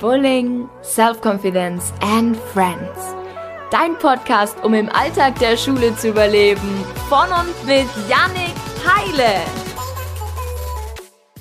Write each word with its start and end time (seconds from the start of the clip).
Bullying, 0.00 0.66
Self-Confidence 0.82 1.92
and 2.00 2.34
Friends. 2.54 2.98
Dein 3.70 3.98
Podcast, 3.98 4.56
um 4.64 4.72
im 4.72 4.88
Alltag 4.88 5.38
der 5.40 5.58
Schule 5.58 5.94
zu 5.94 6.08
überleben. 6.08 6.86
Von 7.10 7.28
und 7.28 7.66
mit 7.66 7.86
Yannick 8.08 8.54
Heile. 8.82 9.40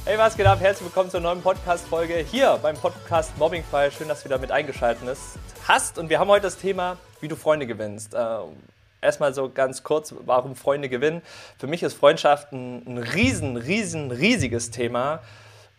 Hey, 0.03 0.17
was 0.17 0.35
geht 0.35 0.45
ab? 0.45 0.59
Herzlich 0.59 0.89
willkommen 0.89 1.09
zur 1.09 1.21
neuen 1.21 1.41
Podcast-Folge 1.41 2.15
hier 2.15 2.59
beim 2.61 2.75
Podcast 2.75 3.37
Mobbingfrei. 3.37 3.91
Schön, 3.91 4.09
dass 4.09 4.19
du 4.19 4.25
wieder 4.25 4.39
mit 4.39 4.51
eingeschaltet 4.51 5.07
hast. 5.65 5.97
Und 5.97 6.09
wir 6.09 6.19
haben 6.19 6.27
heute 6.27 6.43
das 6.43 6.57
Thema, 6.57 6.97
wie 7.21 7.29
du 7.29 7.37
Freunde 7.37 7.65
gewinnst. 7.65 8.13
Äh, 8.13 8.39
erstmal 9.01 9.33
so 9.33 9.49
ganz 9.49 9.83
kurz, 9.83 10.13
warum 10.25 10.57
Freunde 10.57 10.89
gewinnen. 10.89 11.21
Für 11.57 11.67
mich 11.67 11.81
ist 11.81 11.93
Freundschaft 11.93 12.51
ein 12.51 12.97
riesen, 12.97 13.55
riesen, 13.55 14.11
riesiges 14.11 14.69
Thema 14.69 15.21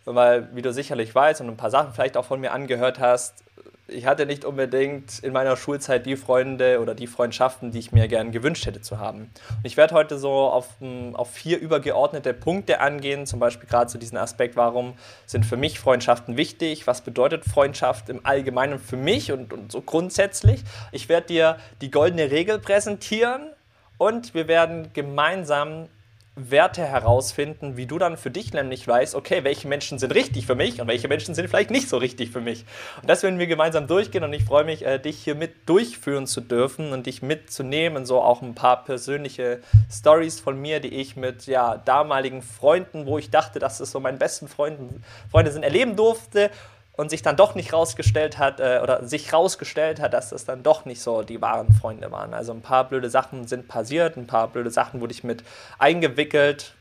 weil, 0.05 0.49
wie 0.55 0.61
du 0.61 0.73
sicherlich 0.73 1.13
weißt 1.13 1.41
und 1.41 1.49
ein 1.49 1.57
paar 1.57 1.71
Sachen 1.71 1.93
vielleicht 1.93 2.17
auch 2.17 2.25
von 2.25 2.39
mir 2.39 2.51
angehört 2.51 2.99
hast, 2.99 3.43
ich 3.91 4.05
hatte 4.05 4.25
nicht 4.25 4.45
unbedingt 4.45 5.19
in 5.19 5.33
meiner 5.33 5.57
Schulzeit 5.57 6.05
die 6.05 6.15
Freunde 6.15 6.79
oder 6.79 6.95
die 6.95 7.07
Freundschaften, 7.07 7.71
die 7.71 7.79
ich 7.79 7.91
mir 7.91 8.07
gern 8.07 8.31
gewünscht 8.31 8.65
hätte 8.65 8.81
zu 8.81 8.99
haben. 8.99 9.31
Und 9.49 9.65
ich 9.65 9.77
werde 9.77 9.93
heute 9.93 10.17
so 10.17 10.31
auf, 10.31 10.69
auf 11.13 11.31
vier 11.31 11.59
übergeordnete 11.59 12.33
Punkte 12.33 12.79
angehen, 12.79 13.25
zum 13.25 13.39
Beispiel 13.39 13.67
gerade 13.67 13.87
zu 13.87 13.93
so 13.93 13.99
diesem 13.99 14.17
Aspekt, 14.17 14.55
warum 14.55 14.93
sind 15.25 15.45
für 15.45 15.57
mich 15.57 15.79
Freundschaften 15.79 16.37
wichtig, 16.37 16.87
was 16.87 17.01
bedeutet 17.01 17.43
Freundschaft 17.45 18.09
im 18.09 18.25
Allgemeinen 18.25 18.79
für 18.79 18.97
mich 18.97 19.31
und, 19.31 19.51
und 19.53 19.71
so 19.71 19.81
grundsätzlich. 19.81 20.63
Ich 20.91 21.09
werde 21.09 21.27
dir 21.27 21.57
die 21.81 21.91
goldene 21.91 22.31
Regel 22.31 22.59
präsentieren 22.59 23.51
und 23.97 24.33
wir 24.33 24.47
werden 24.47 24.91
gemeinsam 24.93 25.87
Werte 26.35 26.85
herausfinden, 26.85 27.75
wie 27.75 27.85
du 27.85 27.99
dann 27.99 28.15
für 28.15 28.31
dich 28.31 28.53
nämlich 28.53 28.87
weißt, 28.87 29.15
okay, 29.15 29.43
welche 29.43 29.67
Menschen 29.67 29.99
sind 29.99 30.15
richtig 30.15 30.45
für 30.45 30.55
mich 30.55 30.79
und 30.79 30.87
welche 30.87 31.09
Menschen 31.09 31.35
sind 31.35 31.49
vielleicht 31.49 31.71
nicht 31.71 31.89
so 31.89 31.97
richtig 31.97 32.31
für 32.31 32.39
mich. 32.39 32.63
Und 33.01 33.09
das 33.09 33.21
werden 33.21 33.37
wir 33.37 33.47
gemeinsam 33.47 33.85
durchgehen 33.85 34.23
und 34.23 34.31
ich 34.31 34.45
freue 34.45 34.63
mich, 34.63 34.85
äh, 34.85 34.97
dich 34.97 35.21
hier 35.21 35.35
mit 35.35 35.67
durchführen 35.67 36.27
zu 36.27 36.39
dürfen 36.39 36.93
und 36.93 37.05
dich 37.05 37.21
mitzunehmen, 37.21 38.05
so 38.05 38.21
auch 38.21 38.41
ein 38.41 38.55
paar 38.55 38.85
persönliche 38.85 39.59
Stories 39.91 40.39
von 40.39 40.59
mir, 40.59 40.79
die 40.79 40.93
ich 40.93 41.17
mit 41.17 41.47
ja, 41.47 41.77
damaligen 41.77 42.41
Freunden, 42.41 43.05
wo 43.07 43.17
ich 43.17 43.29
dachte, 43.29 43.59
dass 43.59 43.81
es 43.81 43.91
so 43.91 43.99
meine 43.99 44.17
besten 44.17 44.47
Freunden, 44.47 45.03
Freunde 45.29 45.51
sind, 45.51 45.63
erleben 45.63 45.97
durfte 45.97 46.49
und 46.93 47.09
sich 47.09 47.21
dann 47.21 47.37
doch 47.37 47.55
nicht 47.55 47.73
rausgestellt 47.73 48.37
hat 48.37 48.59
äh, 48.59 48.79
oder 48.83 49.05
sich 49.05 49.31
rausgestellt 49.33 49.99
hat, 50.01 50.13
dass 50.13 50.29
das 50.29 50.45
dann 50.45 50.63
doch 50.63 50.85
nicht 50.85 51.01
so 51.01 51.23
die 51.23 51.41
wahren 51.41 51.73
Freunde 51.73 52.11
waren. 52.11 52.33
Also 52.33 52.51
ein 52.51 52.61
paar 52.61 52.87
blöde 52.87 53.09
Sachen 53.09 53.47
sind 53.47 53.67
passiert, 53.67 54.17
ein 54.17 54.27
paar 54.27 54.47
blöde 54.47 54.71
Sachen 54.71 55.01
wurde 55.01 55.13
ich 55.13 55.23
mit 55.23 55.43
eingewickelt, 55.79 56.73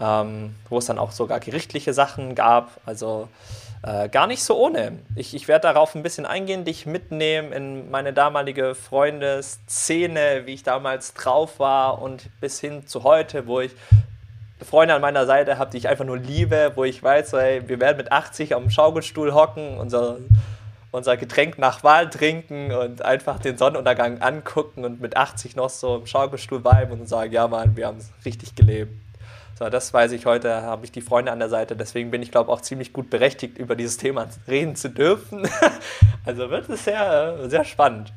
ähm, 0.00 0.54
wo 0.68 0.78
es 0.78 0.86
dann 0.86 0.98
auch 0.98 1.10
sogar 1.10 1.40
gerichtliche 1.40 1.92
Sachen 1.92 2.34
gab. 2.34 2.70
Also 2.86 3.28
äh, 3.82 4.08
gar 4.08 4.26
nicht 4.26 4.42
so 4.42 4.56
ohne. 4.56 4.98
Ich, 5.14 5.34
ich 5.34 5.48
werde 5.48 5.62
darauf 5.62 5.94
ein 5.94 6.02
bisschen 6.02 6.26
eingehen, 6.26 6.64
dich 6.64 6.86
mitnehmen 6.86 7.52
in 7.52 7.90
meine 7.90 8.12
damalige 8.12 8.74
Freundesszene, 8.74 10.42
wie 10.46 10.54
ich 10.54 10.62
damals 10.62 11.14
drauf 11.14 11.58
war 11.58 12.00
und 12.00 12.28
bis 12.40 12.60
hin 12.60 12.86
zu 12.86 13.04
heute, 13.04 13.46
wo 13.46 13.60
ich 13.60 13.72
Freunde 14.64 14.94
an 14.94 15.02
meiner 15.02 15.26
Seite 15.26 15.58
habe, 15.58 15.70
die 15.70 15.76
ich 15.76 15.88
einfach 15.88 16.04
nur 16.04 16.18
liebe, 16.18 16.72
wo 16.74 16.84
ich 16.84 17.02
weiß, 17.02 17.34
ey, 17.34 17.68
wir 17.68 17.80
werden 17.80 17.98
mit 17.98 18.12
80 18.12 18.54
am 18.54 18.70
Schaukelstuhl 18.70 19.34
hocken, 19.34 19.78
unser, 19.78 20.16
unser 20.92 21.16
Getränk 21.16 21.58
nach 21.58 21.84
Wahl 21.84 22.08
trinken 22.08 22.72
und 22.72 23.02
einfach 23.02 23.38
den 23.38 23.58
Sonnenuntergang 23.58 24.22
angucken 24.22 24.84
und 24.84 25.00
mit 25.00 25.16
80 25.16 25.56
noch 25.56 25.68
so 25.68 25.96
im 25.96 26.06
Schaukelstuhl 26.06 26.60
bleiben 26.60 26.92
und 26.92 27.08
sagen, 27.08 27.32
ja 27.32 27.46
Mann, 27.48 27.76
wir 27.76 27.86
haben 27.86 27.98
es 27.98 28.10
richtig 28.24 28.54
gelebt. 28.54 28.92
So, 29.58 29.70
das 29.70 29.92
weiß 29.92 30.12
ich 30.12 30.26
heute, 30.26 30.62
habe 30.62 30.84
ich 30.84 30.92
die 30.92 31.00
Freunde 31.00 31.32
an 31.32 31.38
der 31.38 31.48
Seite. 31.48 31.76
Deswegen 31.76 32.10
bin 32.10 32.22
ich, 32.22 32.30
glaube 32.30 32.50
ich, 32.50 32.58
auch 32.58 32.60
ziemlich 32.60 32.92
gut 32.92 33.08
berechtigt, 33.08 33.56
über 33.56 33.74
dieses 33.74 33.96
Thema 33.96 34.28
reden 34.46 34.76
zu 34.76 34.90
dürfen. 34.90 35.48
also 36.26 36.50
wird 36.50 36.68
es 36.68 36.84
sehr, 36.84 37.48
sehr 37.48 37.64
spannend. 37.64 38.12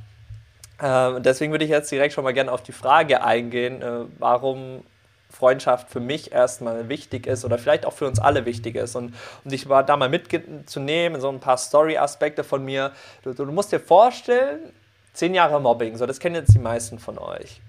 Ähm, 0.81 1.23
deswegen 1.23 1.51
würde 1.51 1.63
ich 1.63 1.71
jetzt 1.71 1.91
direkt 1.91 2.13
schon 2.13 2.25
mal 2.25 2.33
gerne 2.33 2.51
auf 2.51 2.61
die 2.61 2.71
Frage 2.73 3.23
eingehen, 3.23 3.81
äh, 3.81 4.05
warum 4.17 4.83
Freundschaft 5.29 5.89
für 5.89 5.99
mich 5.99 6.31
erstmal 6.31 6.89
wichtig 6.89 7.27
ist 7.27 7.45
oder 7.45 7.57
vielleicht 7.57 7.85
auch 7.85 7.93
für 7.93 8.07
uns 8.07 8.19
alle 8.19 8.45
wichtig 8.45 8.75
ist. 8.75 8.95
Und 8.95 9.13
um 9.43 9.51
dich 9.51 9.67
da 9.67 9.95
mal 9.95 10.09
mitzunehmen, 10.09 11.21
so 11.21 11.29
ein 11.29 11.39
paar 11.39 11.57
Story-Aspekte 11.57 12.43
von 12.43 12.65
mir. 12.65 12.91
Du, 13.23 13.33
du, 13.33 13.45
musst 13.45 13.71
dir 13.71 13.79
vorstellen, 13.79 14.73
zehn 15.13 15.33
Jahre 15.33 15.61
Mobbing, 15.61 15.97
so 15.97 16.05
das 16.05 16.19
kennen 16.19 16.35
jetzt 16.35 16.53
die 16.53 16.59
meisten 16.59 16.99
von 16.99 17.17
euch. 17.17 17.61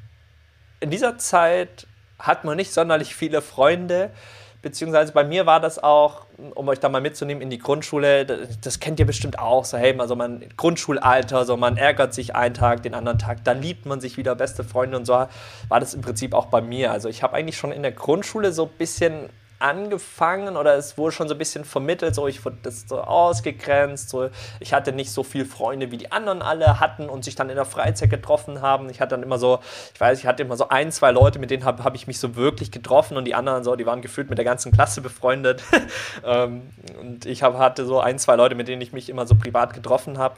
In 0.80 0.90
dieser 0.90 1.18
Zeit 1.18 1.86
hat 2.18 2.44
man 2.44 2.56
nicht 2.56 2.72
sonderlich 2.72 3.14
viele 3.14 3.42
Freunde 3.42 4.10
beziehungsweise 4.62 5.12
bei 5.12 5.24
mir 5.24 5.46
war 5.46 5.60
das 5.60 5.82
auch, 5.82 6.26
um 6.54 6.68
euch 6.68 6.80
da 6.80 6.88
mal 6.88 7.00
mitzunehmen 7.00 7.42
in 7.42 7.50
die 7.50 7.58
Grundschule, 7.58 8.48
das 8.62 8.80
kennt 8.80 9.00
ihr 9.00 9.06
bestimmt 9.06 9.38
auch, 9.38 9.64
so 9.64 9.78
hey, 9.78 9.98
also 9.98 10.16
man 10.16 10.44
Grundschulalter, 10.56 11.44
so 11.44 11.56
man 11.56 11.76
ärgert 11.76 12.14
sich 12.14 12.34
einen 12.34 12.54
Tag, 12.54 12.82
den 12.82 12.94
anderen 12.94 13.18
Tag, 13.18 13.44
da 13.44 13.52
liebt 13.52 13.86
man 13.86 14.00
sich 14.00 14.16
wieder, 14.16 14.34
beste 14.34 14.64
Freunde 14.64 14.96
und 14.96 15.06
so. 15.06 15.12
War 15.12 15.80
das 15.80 15.94
im 15.94 16.02
Prinzip 16.02 16.34
auch 16.34 16.46
bei 16.46 16.60
mir. 16.60 16.92
Also 16.92 17.08
ich 17.08 17.22
habe 17.22 17.34
eigentlich 17.34 17.56
schon 17.56 17.72
in 17.72 17.82
der 17.82 17.92
Grundschule 17.92 18.52
so 18.52 18.64
ein 18.64 18.70
bisschen 18.78 19.30
angefangen 19.60 20.56
oder 20.56 20.74
es 20.74 20.98
wurde 20.98 21.12
schon 21.12 21.28
so 21.28 21.34
ein 21.34 21.38
bisschen 21.38 21.64
vermittelt, 21.64 22.14
so 22.14 22.26
ich 22.26 22.44
wurde 22.44 22.56
das 22.62 22.86
so 22.88 23.00
ausgegrenzt, 23.00 24.10
so 24.10 24.30
ich 24.58 24.72
hatte 24.72 24.92
nicht 24.92 25.12
so 25.12 25.22
viele 25.22 25.44
Freunde 25.44 25.90
wie 25.90 25.96
die 25.96 26.12
anderen 26.12 26.42
alle 26.42 26.80
hatten 26.80 27.08
und 27.08 27.24
sich 27.24 27.34
dann 27.34 27.50
in 27.50 27.56
der 27.56 27.64
Freizeit 27.64 28.10
getroffen 28.10 28.62
haben. 28.62 28.88
Ich 28.90 29.00
hatte 29.00 29.10
dann 29.10 29.22
immer 29.22 29.38
so, 29.38 29.60
ich 29.94 30.00
weiß, 30.00 30.18
ich 30.18 30.26
hatte 30.26 30.42
immer 30.42 30.56
so 30.56 30.68
ein, 30.68 30.90
zwei 30.92 31.10
Leute, 31.10 31.38
mit 31.38 31.50
denen 31.50 31.64
habe 31.64 31.84
hab 31.84 31.94
ich 31.94 32.06
mich 32.06 32.18
so 32.18 32.36
wirklich 32.36 32.70
getroffen 32.70 33.16
und 33.16 33.24
die 33.24 33.34
anderen 33.34 33.62
so, 33.62 33.76
die 33.76 33.86
waren 33.86 34.02
gefühlt 34.02 34.30
mit 34.30 34.38
der 34.38 34.44
ganzen 34.44 34.72
Klasse 34.72 35.00
befreundet. 35.00 35.62
Ähm, 36.24 36.62
und 37.00 37.24
ich 37.24 37.42
hab, 37.42 37.56
hatte 37.56 37.86
so 37.86 38.00
ein, 38.00 38.18
zwei 38.18 38.36
Leute, 38.36 38.54
mit 38.54 38.68
denen 38.68 38.82
ich 38.82 38.92
mich 38.92 39.08
immer 39.08 39.26
so 39.26 39.34
privat 39.34 39.72
getroffen 39.74 40.18
habe. 40.18 40.36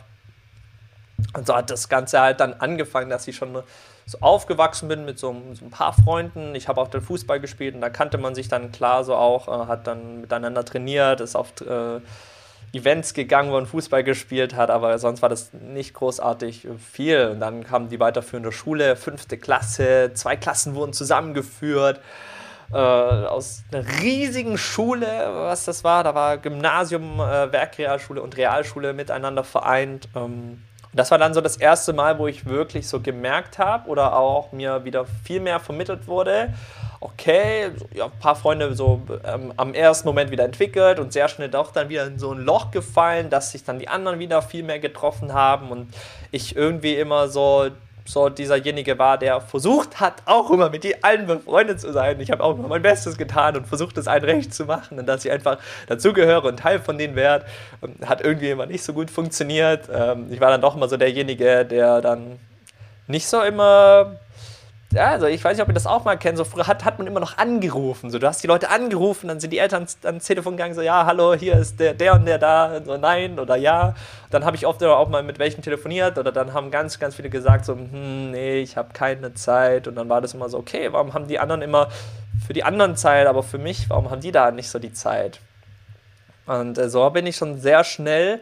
Und 1.35 1.47
so 1.47 1.55
hat 1.55 1.71
das 1.71 1.89
Ganze 1.89 2.21
halt 2.21 2.41
dann 2.41 2.55
angefangen, 2.55 3.11
dass 3.11 3.27
ich 3.27 3.37
schon 3.37 3.63
so 4.07 4.19
aufgewachsen 4.21 4.89
bin 4.89 5.05
mit 5.05 5.19
so, 5.19 5.35
so 5.53 5.65
ein 5.65 5.71
paar 5.71 5.93
Freunden. 5.93 6.55
Ich 6.55 6.69
habe 6.69 6.81
auch 6.81 6.89
den 6.89 7.01
Fußball 7.01 7.41
gespielt 7.41 7.75
und 7.75 7.81
da 7.81 7.91
kannte 7.91 8.19
man 8.19 8.35
sich 8.35 8.49
dann 8.49 8.73
klar 8.73 9.05
so 9.05 9.15
auch, 9.15 9.49
äh, 9.49 9.67
hat 9.67 9.87
dann 9.87 10.23
miteinander 10.23 10.65
trainiert, 10.65 11.21
ist 11.21 11.37
auf 11.37 11.53
äh, 11.61 12.01
Events 12.73 13.13
gegangen, 13.13 13.51
wo 13.51 13.55
man 13.55 13.67
Fußball 13.67 14.03
gespielt 14.03 14.57
hat, 14.57 14.71
aber 14.71 14.99
sonst 14.99 15.21
war 15.21 15.29
das 15.29 15.53
nicht 15.53 15.93
großartig 15.93 16.69
viel. 16.79 17.29
Und 17.29 17.41
dann 17.41 17.65
kam 17.65 17.89
die 17.89 18.01
weiterführende 18.01 18.51
Schule, 18.51 18.97
fünfte 18.97 19.37
Klasse, 19.37 20.13
zwei 20.15 20.37
Klassen 20.37 20.75
wurden 20.75 20.93
zusammengeführt. 20.95 22.01
Äh, 22.73 22.77
aus 22.77 23.65
einer 23.71 23.87
riesigen 24.01 24.57
Schule, 24.57 25.07
was 25.07 25.67
das 25.67 25.85
war, 25.85 26.05
da 26.05 26.15
war 26.15 26.39
Gymnasium, 26.39 27.21
äh, 27.21 27.53
Werkrealschule 27.53 28.23
und 28.23 28.39
Realschule 28.39 28.95
miteinander 28.95 29.45
vereint. 29.45 30.09
Ähm, 30.17 30.63
das 30.95 31.11
war 31.11 31.19
dann 31.19 31.33
so 31.33 31.41
das 31.41 31.57
erste 31.57 31.93
Mal, 31.93 32.19
wo 32.19 32.27
ich 32.27 32.47
wirklich 32.47 32.87
so 32.87 33.01
gemerkt 33.01 33.59
habe 33.59 33.89
oder 33.89 34.17
auch 34.17 34.53
mir 34.53 34.85
wieder 34.85 35.07
viel 35.25 35.41
mehr 35.41 35.59
vermittelt 35.59 36.07
wurde. 36.07 36.53
Okay, 37.01 37.71
ja, 37.95 38.05
ein 38.05 38.19
paar 38.21 38.37
Freunde 38.37 38.75
so 38.75 39.03
ähm, 39.25 39.53
am 39.57 39.75
ersten 39.75 40.07
Moment 40.07 40.31
wieder 40.31 40.45
entwickelt 40.45 41.01
und 41.01 41.13
sehr 41.13 41.29
schnell 41.29 41.49
doch 41.49 41.73
dann 41.73 41.89
wieder 41.89 42.07
in 42.07 42.19
so 42.19 42.33
ein 42.33 42.39
Loch 42.39 42.71
gefallen, 42.71 43.29
dass 43.31 43.53
sich 43.53 43.65
dann 43.65 43.79
die 43.79 43.89
anderen 43.89 44.19
wieder 44.19 44.41
viel 44.43 44.63
mehr 44.63 44.79
getroffen 44.79 45.33
haben 45.33 45.71
und 45.71 45.93
ich 46.31 46.55
irgendwie 46.55 46.95
immer 46.95 47.29
so 47.29 47.71
so 48.05 48.29
dieserjenige 48.29 48.99
war, 48.99 49.19
der 49.19 49.41
versucht 49.41 50.01
hat, 50.01 50.15
auch 50.27 50.51
immer 50.51 50.71
mit 50.71 50.85
die 50.85 51.03
allen 51.05 51.27
befreundet 51.27 51.81
zu 51.81 51.93
sein. 51.93 52.21
Ich 52.21 52.31
habe 52.31 52.43
auch 52.43 52.59
immer 52.59 52.69
mein 52.69 52.83
Bestes 52.83 53.17
getan 53.17 53.57
und 53.57 53.67
versucht, 53.67 53.97
es 53.99 54.09
allen 54.09 54.25
recht 54.25 54.55
zu 54.55 54.65
machen 54.65 54.99
und 54.99 55.07
dass 55.07 55.25
ich 55.25 55.31
einfach 55.31 55.59
dazugehöre 55.87 56.49
und 56.49 56.59
Teil 56.59 56.81
von 56.81 56.99
denen 56.99 57.17
werde. 57.17 57.47
Hat 58.05 58.21
irgendwie 58.23 58.51
immer 58.51 58.67
nicht 58.67 58.83
so 58.83 58.93
gut 58.93 59.11
funktioniert. 59.11 59.89
Ähm, 59.93 60.27
ich 60.31 60.41
war 60.41 60.51
dann 60.51 60.61
doch 60.61 60.77
immer 60.77 60.89
so 60.89 60.97
derjenige, 60.97 61.65
der 61.65 62.01
dann 62.01 62.39
nicht 63.07 63.27
so 63.27 63.41
immer 63.43 64.17
also 64.97 65.27
ich 65.27 65.43
weiß 65.43 65.57
nicht, 65.57 65.63
ob 65.63 65.69
ihr 65.69 65.75
das 65.75 65.87
auch 65.87 66.05
mal 66.05 66.17
kennt, 66.17 66.37
so 66.37 66.45
früher 66.45 66.67
hat, 66.67 66.85
hat 66.85 66.99
man 66.99 67.07
immer 67.07 67.21
noch 67.21 67.39
angerufen. 67.39 68.11
So, 68.11 68.19
du 68.19 68.27
hast 68.27 68.43
die 68.43 68.47
Leute 68.47 68.69
angerufen, 68.71 69.29
dann 69.29 69.41
sind 69.41 69.53
die 69.53 69.59
Eltern 69.59 69.87
ans 70.03 70.27
Telefon 70.27 70.57
gegangen, 70.57 70.75
so, 70.75 70.83
ja, 70.83 71.07
hallo, 71.07 71.35
hier 71.35 71.55
ist 71.55 71.81
der, 71.81 71.95
der 71.95 72.15
und 72.15 72.27
der 72.27 72.39
da, 72.39 72.81
so, 72.85 72.97
nein 72.97 73.39
oder 73.39 73.57
ja. 73.57 73.95
Dann 74.31 74.45
habe 74.45 74.57
ich 74.57 74.67
oft 74.67 74.83
auch 74.83 75.09
mal 75.09 75.23
mit 75.23 75.39
welchen 75.39 75.63
telefoniert 75.63 76.19
oder 76.19 76.33
dann 76.33 76.53
haben 76.53 76.71
ganz, 76.71 76.99
ganz 76.99 77.15
viele 77.15 77.31
gesagt, 77.31 77.65
so, 77.65 77.75
hm, 77.75 78.33
nee, 78.33 78.61
ich 78.61 78.77
habe 78.77 78.91
keine 78.93 79.35
Zeit. 79.35 79.89
Und 79.89 79.95
dann 79.95 80.09
war 80.09 80.21
das 80.21 80.35
immer 80.35 80.49
so, 80.49 80.59
okay, 80.59 80.93
warum 80.93 81.15
haben 81.15 81.29
die 81.29 81.39
anderen 81.39 81.63
immer 81.63 81.89
für 82.47 82.53
die 82.53 82.65
anderen 82.65 82.97
Zeit, 82.97 83.27
aber 83.27 83.43
für 83.43 83.59
mich, 83.59 83.89
warum 83.89 84.11
haben 84.11 84.21
die 84.21 84.33
da 84.33 84.51
nicht 84.51 84.69
so 84.69 84.79
die 84.79 84.93
Zeit? 84.93 85.41
Und 86.47 86.79
äh, 86.79 86.89
so 86.89 87.09
bin 87.11 87.27
ich 87.27 87.37
schon 87.37 87.59
sehr 87.61 87.85
schnell, 87.85 88.41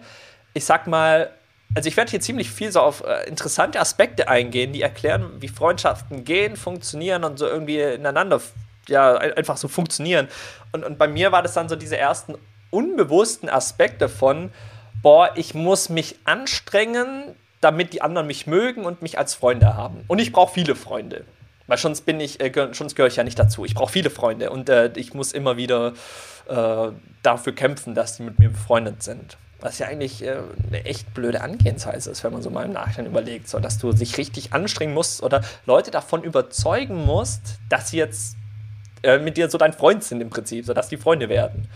ich 0.55 0.65
sag 0.65 0.87
mal, 0.87 1.31
also 1.75 1.89
ich 1.89 1.97
werde 1.97 2.11
hier 2.11 2.21
ziemlich 2.21 2.51
viel 2.51 2.73
so 2.73 2.81
auf 2.81 3.05
äh, 3.05 3.29
interessante 3.29 3.81
Aspekte 3.81 4.29
eingehen, 4.29 4.73
die 4.73 4.83
erklären, 4.83 5.31
wie 5.41 5.49
Freundschaften 5.49 6.25
gehen, 6.25 6.57
funktionieren 6.57 7.25
und 7.25 7.39
so 7.39 7.47
irgendwie 7.47 7.81
ineinander 7.81 8.41
ja, 8.89 9.17
einfach 9.17 9.57
so 9.57 9.69
funktionieren. 9.69 10.29
Und, 10.73 10.85
und 10.85 10.99
bei 10.99 11.07
mir 11.07 11.33
war 11.33 11.43
das 11.43 11.55
dann 11.55 11.69
so 11.69 11.77
diese 11.77 11.97
ersten 11.97 12.35
unbewussten 12.71 13.49
Aspekte 13.49 14.09
von, 14.09 14.51
boah, 15.03 15.31
ich 15.37 15.55
muss 15.55 15.89
mich 15.89 16.17
anstrengen, 16.25 17.37
damit 17.61 17.93
die 17.93 18.03
anderen 18.03 18.27
mich 18.27 18.47
mögen 18.47 18.85
und 18.85 19.03
mich 19.03 19.19
als 19.19 19.35
Freunde 19.35 19.77
haben. 19.77 20.05
Und 20.09 20.19
ich 20.19 20.33
brauche 20.33 20.55
viele 20.55 20.75
Freunde. 20.75 21.25
Weil 21.67 21.79
sonst 21.79 22.01
bin 22.01 22.19
ich, 22.19 22.41
äh, 22.41 22.51
sonst 22.73 22.97
gehöre 22.97 23.09
ich 23.09 23.17
ja 23.17 23.23
nicht 23.23 23.39
dazu. 23.39 23.65
Ich 23.65 23.75
brauche 23.75 23.93
viele 23.93 24.11
Freunde 24.11 24.51
und 24.51 24.69
äh, 24.69 24.91
ich 24.97 25.15
muss 25.15 25.33
immer 25.33 25.57
wieder 25.57 25.93
äh, 26.49 26.89
dafür 27.23 27.55
kämpfen, 27.55 27.95
dass 27.95 28.17
die 28.17 28.25
mit 28.25 28.41
mir 28.41 28.49
befreundet 28.49 29.05
sind. 29.05 29.37
Was 29.61 29.79
ja 29.79 29.89
eigentlich 29.89 30.25
äh, 30.25 30.39
eine 30.69 30.85
echt 30.85 31.13
blöde 31.15 31.41
Angehensweise 31.41 32.11
ist, 32.11 32.25
wenn 32.25 32.33
man 32.33 32.43
so 32.43 32.51
mal 32.51 32.65
im 32.65 32.73
Nachhinein 32.73 33.11
überlegt, 33.11 33.49
so 33.49 33.59
dass 33.59 33.79
du 33.79 33.93
sich 33.93 34.17
richtig 34.17 34.53
anstrengen 34.53 34.95
musst 34.95 35.23
oder 35.23 35.43
Leute 35.67 35.91
davon 35.91 36.23
überzeugen 36.23 37.05
musst, 37.05 37.59
dass 37.69 37.91
sie 37.91 37.99
jetzt 37.99 38.37
äh, 39.03 39.19
mit 39.19 39.37
dir 39.37 39.51
so 39.51 39.59
dein 39.59 39.73
Freund 39.73 40.05
sind 40.05 40.21
im 40.21 40.31
Prinzip, 40.31 40.67
so 40.67 40.75
dass 40.75 40.89
die 40.89 40.97
Freunde 40.97 41.29
werden. 41.29 41.69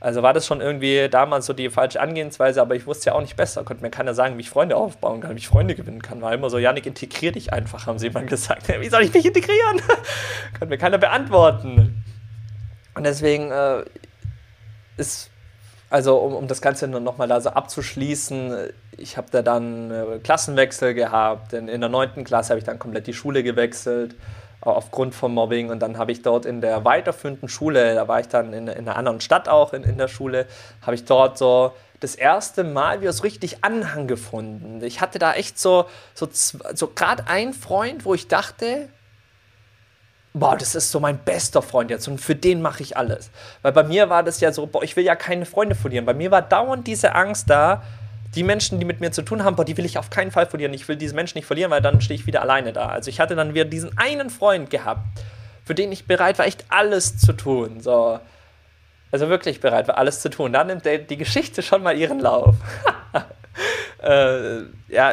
Also 0.00 0.22
war 0.22 0.32
das 0.32 0.46
schon 0.46 0.60
irgendwie 0.60 1.08
damals 1.08 1.46
so 1.46 1.52
die 1.52 1.70
falsche 1.70 2.00
Angehensweise, 2.00 2.60
aber 2.60 2.76
ich 2.76 2.86
wusste 2.86 3.10
ja 3.10 3.14
auch 3.14 3.20
nicht 3.20 3.36
besser. 3.36 3.64
Konnte 3.64 3.82
mir 3.82 3.90
keiner 3.90 4.14
sagen, 4.14 4.36
wie 4.36 4.42
ich 4.42 4.50
Freunde 4.50 4.76
aufbauen 4.76 5.20
kann, 5.20 5.34
wie 5.34 5.38
ich 5.38 5.48
Freunde 5.48 5.74
gewinnen 5.74 6.02
kann. 6.02 6.22
War 6.22 6.32
immer 6.32 6.50
so, 6.50 6.58
Janik, 6.58 6.86
integrier 6.86 7.32
dich 7.32 7.52
einfach, 7.52 7.86
haben 7.86 7.98
sie 7.98 8.06
immer 8.06 8.22
gesagt. 8.22 8.68
Wie 8.80 8.88
soll 8.88 9.02
ich 9.02 9.12
mich 9.12 9.26
integrieren? 9.26 9.80
Konnte 10.52 10.66
mir 10.66 10.78
keiner 10.78 10.98
beantworten. 10.98 12.04
Und 12.94 13.04
deswegen 13.04 13.50
äh, 13.50 13.82
ist, 14.96 15.30
also 15.90 16.16
um, 16.18 16.34
um 16.34 16.48
das 16.48 16.60
Ganze 16.60 16.88
nochmal 16.88 17.28
da 17.28 17.40
so 17.40 17.50
abzuschließen, 17.50 18.70
ich 18.96 19.16
habe 19.16 19.28
da 19.30 19.42
dann 19.42 19.90
äh, 19.90 20.18
Klassenwechsel 20.18 20.94
gehabt. 20.94 21.52
In, 21.52 21.68
in 21.68 21.80
der 21.80 21.90
neunten 21.90 22.24
Klasse 22.24 22.50
habe 22.50 22.58
ich 22.58 22.64
dann 22.64 22.78
komplett 22.78 23.06
die 23.06 23.14
Schule 23.14 23.42
gewechselt 23.42 24.14
aufgrund 24.60 25.14
von 25.14 25.32
Mobbing. 25.32 25.70
Und 25.70 25.80
dann 25.80 25.98
habe 25.98 26.12
ich 26.12 26.22
dort 26.22 26.44
in 26.44 26.60
der 26.60 26.84
weiterführenden 26.84 27.48
Schule, 27.48 27.94
da 27.94 28.08
war 28.08 28.20
ich 28.20 28.28
dann 28.28 28.52
in, 28.52 28.68
in 28.68 28.88
einer 28.88 28.96
anderen 28.96 29.20
Stadt 29.20 29.48
auch 29.48 29.72
in, 29.72 29.84
in 29.84 29.98
der 29.98 30.08
Schule, 30.08 30.46
habe 30.82 30.94
ich 30.94 31.04
dort 31.04 31.38
so 31.38 31.72
das 32.00 32.14
erste 32.14 32.64
Mal 32.64 33.00
wieder 33.00 33.12
so 33.12 33.22
richtig 33.22 33.64
Anhang 33.64 34.06
gefunden. 34.06 34.82
Ich 34.82 35.00
hatte 35.00 35.18
da 35.18 35.32
echt 35.34 35.58
so, 35.58 35.86
so, 36.14 36.28
so 36.32 36.88
gerade 36.88 37.26
einen 37.28 37.54
Freund, 37.54 38.04
wo 38.04 38.14
ich 38.14 38.28
dachte, 38.28 38.88
boah, 40.34 40.56
das 40.56 40.74
ist 40.74 40.90
so 40.90 41.00
mein 41.00 41.18
bester 41.18 41.62
Freund 41.62 41.90
jetzt 41.90 42.08
und 42.08 42.20
für 42.20 42.34
den 42.34 42.62
mache 42.62 42.82
ich 42.82 42.96
alles. 42.96 43.30
Weil 43.62 43.72
bei 43.72 43.82
mir 43.82 44.08
war 44.08 44.22
das 44.22 44.40
ja 44.40 44.52
so, 44.52 44.66
boah, 44.66 44.82
ich 44.82 44.96
will 44.96 45.04
ja 45.04 45.16
keine 45.16 45.46
Freunde 45.46 45.74
verlieren. 45.74 46.04
Bei 46.04 46.14
mir 46.14 46.30
war 46.30 46.42
dauernd 46.42 46.86
diese 46.86 47.14
Angst 47.14 47.50
da, 47.50 47.82
die 48.34 48.42
Menschen, 48.42 48.78
die 48.78 48.84
mit 48.84 49.00
mir 49.00 49.10
zu 49.10 49.22
tun 49.22 49.42
haben, 49.42 49.56
boah, 49.56 49.64
die 49.64 49.76
will 49.76 49.84
ich 49.84 49.98
auf 49.98 50.10
keinen 50.10 50.30
Fall 50.30 50.46
verlieren. 50.46 50.74
Ich 50.74 50.86
will 50.86 50.96
diese 50.96 51.14
Menschen 51.14 51.38
nicht 51.38 51.46
verlieren, 51.46 51.70
weil 51.70 51.80
dann 51.80 52.00
stehe 52.00 52.18
ich 52.18 52.26
wieder 52.26 52.42
alleine 52.42 52.72
da. 52.72 52.86
Also 52.86 53.08
ich 53.08 53.20
hatte 53.20 53.34
dann 53.34 53.54
wieder 53.54 53.64
diesen 53.64 53.96
einen 53.96 54.30
Freund 54.30 54.70
gehabt, 54.70 55.00
für 55.64 55.74
den 55.74 55.92
ich 55.92 56.06
bereit 56.06 56.38
war, 56.38 56.46
echt 56.46 56.64
alles 56.68 57.18
zu 57.18 57.32
tun. 57.32 57.80
So. 57.80 58.20
Also 59.10 59.28
wirklich 59.30 59.60
bereit 59.60 59.88
war, 59.88 59.96
alles 59.96 60.20
zu 60.20 60.28
tun. 60.28 60.52
Dann 60.52 60.66
nimmt 60.66 60.84
die 60.84 61.16
Geschichte 61.16 61.62
schon 61.62 61.82
mal 61.82 61.96
ihren 61.96 62.20
Lauf. 62.20 62.56
äh, 64.02 64.60
ja, 64.88 65.12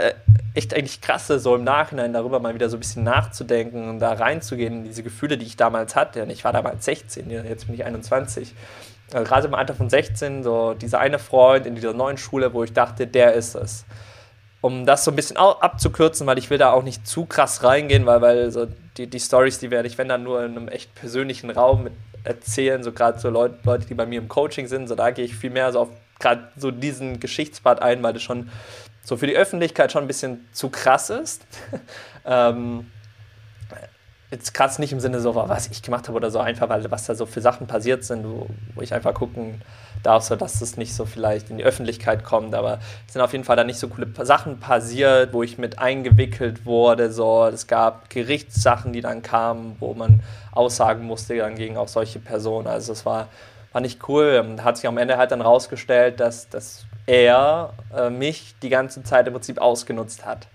echt 0.55 0.73
eigentlich 0.73 1.01
krasse, 1.01 1.39
so 1.39 1.55
im 1.55 1.63
Nachhinein 1.63 2.13
darüber 2.13 2.39
mal 2.39 2.53
wieder 2.53 2.69
so 2.69 2.77
ein 2.77 2.79
bisschen 2.79 3.03
nachzudenken 3.03 3.89
und 3.89 3.99
da 3.99 4.13
reinzugehen 4.13 4.79
in 4.79 4.83
diese 4.85 5.03
Gefühle, 5.03 5.37
die 5.37 5.45
ich 5.45 5.57
damals 5.57 5.95
hatte. 5.95 6.23
Und 6.23 6.29
ich 6.29 6.43
war 6.43 6.53
damals 6.53 6.85
16, 6.85 7.29
jetzt 7.29 7.65
bin 7.65 7.75
ich 7.75 7.85
21 7.85 8.53
also 9.13 9.23
gerade 9.23 9.47
im 9.47 9.53
Alter 9.53 9.75
von 9.75 9.89
16, 9.89 10.43
so 10.43 10.73
dieser 10.73 10.99
eine 10.99 11.19
Freund 11.19 11.65
in 11.65 11.75
dieser 11.75 11.93
neuen 11.93 12.17
Schule, 12.17 12.53
wo 12.53 12.63
ich 12.63 12.73
dachte, 12.73 13.05
der 13.07 13.33
ist 13.33 13.55
es. 13.55 13.85
Um 14.61 14.85
das 14.85 15.03
so 15.03 15.11
ein 15.11 15.15
bisschen 15.15 15.37
abzukürzen, 15.37 16.25
weil 16.25 16.39
ich 16.39 16.49
will 16.49 16.57
da 16.57 16.71
auch 16.71 16.81
nicht 16.81 17.07
zu 17.07 17.25
krass 17.25 17.63
reingehen, 17.63 18.05
weil, 18.07 18.21
weil 18.21 18.51
so 18.51 18.67
die, 18.97 19.07
die 19.07 19.19
Stories, 19.19 19.59
die 19.59 19.69
werde 19.69 19.87
ich, 19.87 19.97
wenn 19.99 20.09
dann 20.09 20.23
nur 20.23 20.43
in 20.43 20.57
einem 20.57 20.67
echt 20.69 20.95
persönlichen 20.95 21.51
Raum 21.51 21.83
mit 21.83 21.93
erzählen, 22.23 22.83
so 22.83 22.91
gerade 22.91 23.19
so 23.19 23.29
Leute, 23.29 23.59
Leute, 23.63 23.85
die 23.85 23.93
bei 23.93 24.07
mir 24.07 24.19
im 24.19 24.27
Coaching 24.27 24.65
sind, 24.65 24.87
so 24.87 24.95
da 24.95 25.11
gehe 25.11 25.25
ich 25.25 25.35
viel 25.35 25.51
mehr 25.51 25.71
so 25.71 25.81
auf 25.81 25.89
gerade 26.17 26.47
so 26.55 26.71
diesen 26.71 27.19
Geschichtspart 27.19 27.81
ein, 27.81 28.01
weil 28.01 28.13
das 28.13 28.23
schon 28.23 28.49
so 29.05 29.17
für 29.17 29.27
die 29.27 29.37
Öffentlichkeit 29.37 29.91
schon 29.91 30.03
ein 30.03 30.07
bisschen 30.07 30.45
zu 30.51 30.69
krass 30.69 31.09
ist. 31.11 31.45
ähm, 32.25 32.87
jetzt 34.31 34.53
krass 34.53 34.79
nicht 34.79 34.91
im 34.91 34.99
Sinne 34.99 35.19
so, 35.19 35.35
was 35.35 35.67
ich 35.67 35.83
gemacht 35.83 36.07
habe 36.07 36.17
oder 36.17 36.31
so, 36.31 36.39
einfach 36.39 36.67
weil 36.69 36.89
was 36.89 37.05
da 37.05 37.13
so 37.13 37.27
für 37.27 37.39
Sachen 37.39 37.67
passiert 37.67 38.03
sind, 38.03 38.25
wo, 38.25 38.47
wo 38.73 38.81
ich 38.81 38.93
einfach 38.93 39.13
gucken 39.13 39.61
darf, 40.01 40.23
so 40.23 40.35
dass 40.35 40.59
es 40.59 40.75
nicht 40.75 40.95
so 40.95 41.05
vielleicht 41.05 41.51
in 41.51 41.59
die 41.59 41.63
Öffentlichkeit 41.63 42.23
kommt, 42.23 42.55
aber 42.55 42.79
es 43.05 43.13
sind 43.13 43.21
auf 43.21 43.31
jeden 43.31 43.43
Fall 43.43 43.55
da 43.55 43.63
nicht 43.63 43.79
so 43.79 43.87
coole 43.87 44.07
Sachen 44.25 44.59
passiert, 44.59 45.33
wo 45.33 45.43
ich 45.43 45.59
mit 45.59 45.77
eingewickelt 45.77 46.65
wurde, 46.65 47.11
so, 47.11 47.45
es 47.45 47.67
gab 47.67 48.09
Gerichtssachen, 48.09 48.91
die 48.91 49.01
dann 49.01 49.21
kamen, 49.21 49.75
wo 49.79 49.93
man 49.93 50.21
aussagen 50.51 51.05
musste 51.05 51.37
dann 51.37 51.55
gegen 51.55 51.77
auch 51.77 51.87
solche 51.87 52.19
Personen, 52.19 52.67
also 52.67 52.91
es 52.91 53.05
war, 53.05 53.29
war 53.71 53.81
nicht 53.81 54.09
cool, 54.09 54.57
hat 54.63 54.77
sich 54.77 54.87
am 54.87 54.97
Ende 54.97 55.17
halt 55.17 55.31
dann 55.31 55.41
rausgestellt, 55.41 56.19
dass, 56.19 56.49
dass 56.49 56.85
er 57.07 57.73
äh, 57.95 58.09
mich 58.09 58.55
die 58.61 58.69
ganze 58.69 59.03
Zeit 59.03 59.27
im 59.27 59.33
Prinzip 59.33 59.59
ausgenutzt 59.59 60.25
hat. 60.25 60.47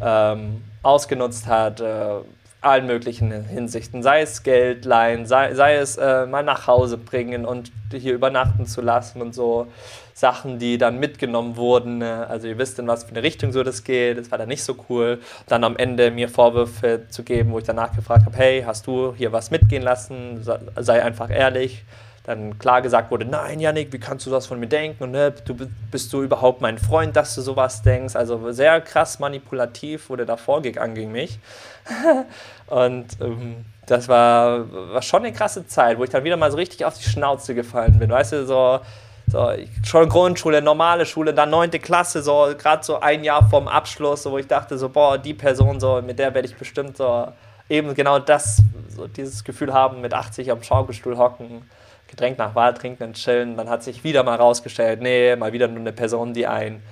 Ähm, 0.00 0.64
ausgenutzt 0.82 1.46
hat, 1.46 1.80
äh, 1.80 2.20
allen 2.64 2.86
möglichen 2.86 3.30
Hinsichten, 3.44 4.02
sei 4.02 4.22
es 4.22 4.42
Geld 4.42 4.84
leihen, 4.84 5.26
sei, 5.26 5.54
sei 5.54 5.76
es 5.76 5.96
äh, 5.96 6.26
mal 6.26 6.42
nach 6.42 6.66
Hause 6.66 6.96
bringen 6.96 7.44
und 7.44 7.70
hier 7.92 8.14
übernachten 8.14 8.66
zu 8.66 8.80
lassen 8.80 9.20
und 9.20 9.34
so 9.34 9.66
Sachen, 10.14 10.58
die 10.58 10.78
dann 10.78 10.98
mitgenommen 10.98 11.56
wurden. 11.56 11.98
Ne? 11.98 12.26
Also 12.26 12.48
ihr 12.48 12.56
wisst, 12.56 12.78
in 12.78 12.86
was 12.86 13.04
für 13.04 13.10
eine 13.10 13.22
Richtung 13.22 13.52
so 13.52 13.62
das 13.62 13.84
geht, 13.84 14.16
das 14.16 14.30
war 14.30 14.38
dann 14.38 14.48
nicht 14.48 14.64
so 14.64 14.76
cool. 14.88 15.20
Dann 15.46 15.62
am 15.62 15.76
Ende 15.76 16.10
mir 16.10 16.28
Vorwürfe 16.28 17.02
zu 17.10 17.22
geben, 17.22 17.52
wo 17.52 17.58
ich 17.58 17.64
danach 17.64 17.94
gefragt 17.94 18.24
habe, 18.24 18.36
hey, 18.36 18.62
hast 18.62 18.86
du 18.86 19.14
hier 19.14 19.32
was 19.32 19.50
mitgehen 19.50 19.82
lassen? 19.82 20.42
Sei 20.76 21.02
einfach 21.02 21.30
ehrlich 21.30 21.84
dann 22.24 22.58
klar 22.58 22.80
gesagt 22.80 23.10
wurde, 23.10 23.26
nein, 23.26 23.60
Janik, 23.60 23.92
wie 23.92 23.98
kannst 23.98 24.24
du 24.24 24.30
das 24.30 24.46
von 24.46 24.58
mir 24.58 24.66
denken? 24.66 25.04
Und 25.04 25.10
ne, 25.10 25.30
du 25.30 25.54
bist 25.90 26.10
du 26.12 26.22
überhaupt 26.22 26.62
mein 26.62 26.78
Freund, 26.78 27.14
dass 27.16 27.34
du 27.34 27.42
sowas 27.42 27.82
denkst? 27.82 28.16
Also 28.16 28.50
sehr 28.50 28.80
krass 28.80 29.18
manipulativ 29.18 30.08
wurde 30.08 30.24
da 30.24 30.38
vorgegangen 30.38 30.94
gegen 30.94 31.12
mich. 31.12 31.38
und 32.66 33.06
ähm, 33.20 33.66
das 33.84 34.08
war, 34.08 34.72
war 34.72 35.02
schon 35.02 35.22
eine 35.24 35.34
krasse 35.34 35.66
Zeit, 35.66 35.98
wo 35.98 36.04
ich 36.04 36.10
dann 36.10 36.24
wieder 36.24 36.38
mal 36.38 36.50
so 36.50 36.56
richtig 36.56 36.86
auf 36.86 36.96
die 36.96 37.04
Schnauze 37.04 37.54
gefallen 37.54 37.98
bin. 37.98 38.08
Weißt 38.08 38.32
du, 38.32 38.46
so, 38.46 38.80
so 39.26 39.52
schon 39.84 40.08
Grundschule, 40.08 40.62
normale 40.62 41.04
Schule, 41.04 41.34
dann 41.34 41.50
neunte 41.50 41.78
Klasse, 41.78 42.22
so 42.22 42.54
gerade 42.56 42.82
so 42.82 43.00
ein 43.00 43.22
Jahr 43.22 43.50
vorm 43.50 43.68
Abschluss, 43.68 44.22
so, 44.22 44.32
wo 44.32 44.38
ich 44.38 44.46
dachte, 44.46 44.78
so, 44.78 44.88
boah, 44.88 45.18
die 45.18 45.34
Person, 45.34 45.78
so, 45.78 46.00
mit 46.00 46.18
der 46.18 46.32
werde 46.32 46.48
ich 46.48 46.56
bestimmt 46.56 46.96
so 46.96 47.28
eben 47.68 47.92
genau 47.92 48.18
das, 48.18 48.62
so 48.88 49.06
dieses 49.08 49.44
Gefühl 49.44 49.74
haben, 49.74 50.00
mit 50.00 50.14
80 50.14 50.50
am 50.50 50.62
Schaukelstuhl 50.62 51.18
hocken 51.18 51.62
Getränk 52.08 52.38
nach 52.38 52.54
Wahl 52.54 52.74
trinken 52.74 53.02
und 53.04 53.14
chillen. 53.14 53.56
Dann 53.56 53.68
hat 53.68 53.82
sich 53.82 54.04
wieder 54.04 54.22
mal 54.22 54.36
rausgestellt, 54.36 55.00
nee, 55.00 55.34
mal 55.36 55.52
wieder 55.52 55.68
nur 55.68 55.80
eine 55.80 55.92
Person, 55.92 56.32
die 56.32 56.46
einen 56.46 56.82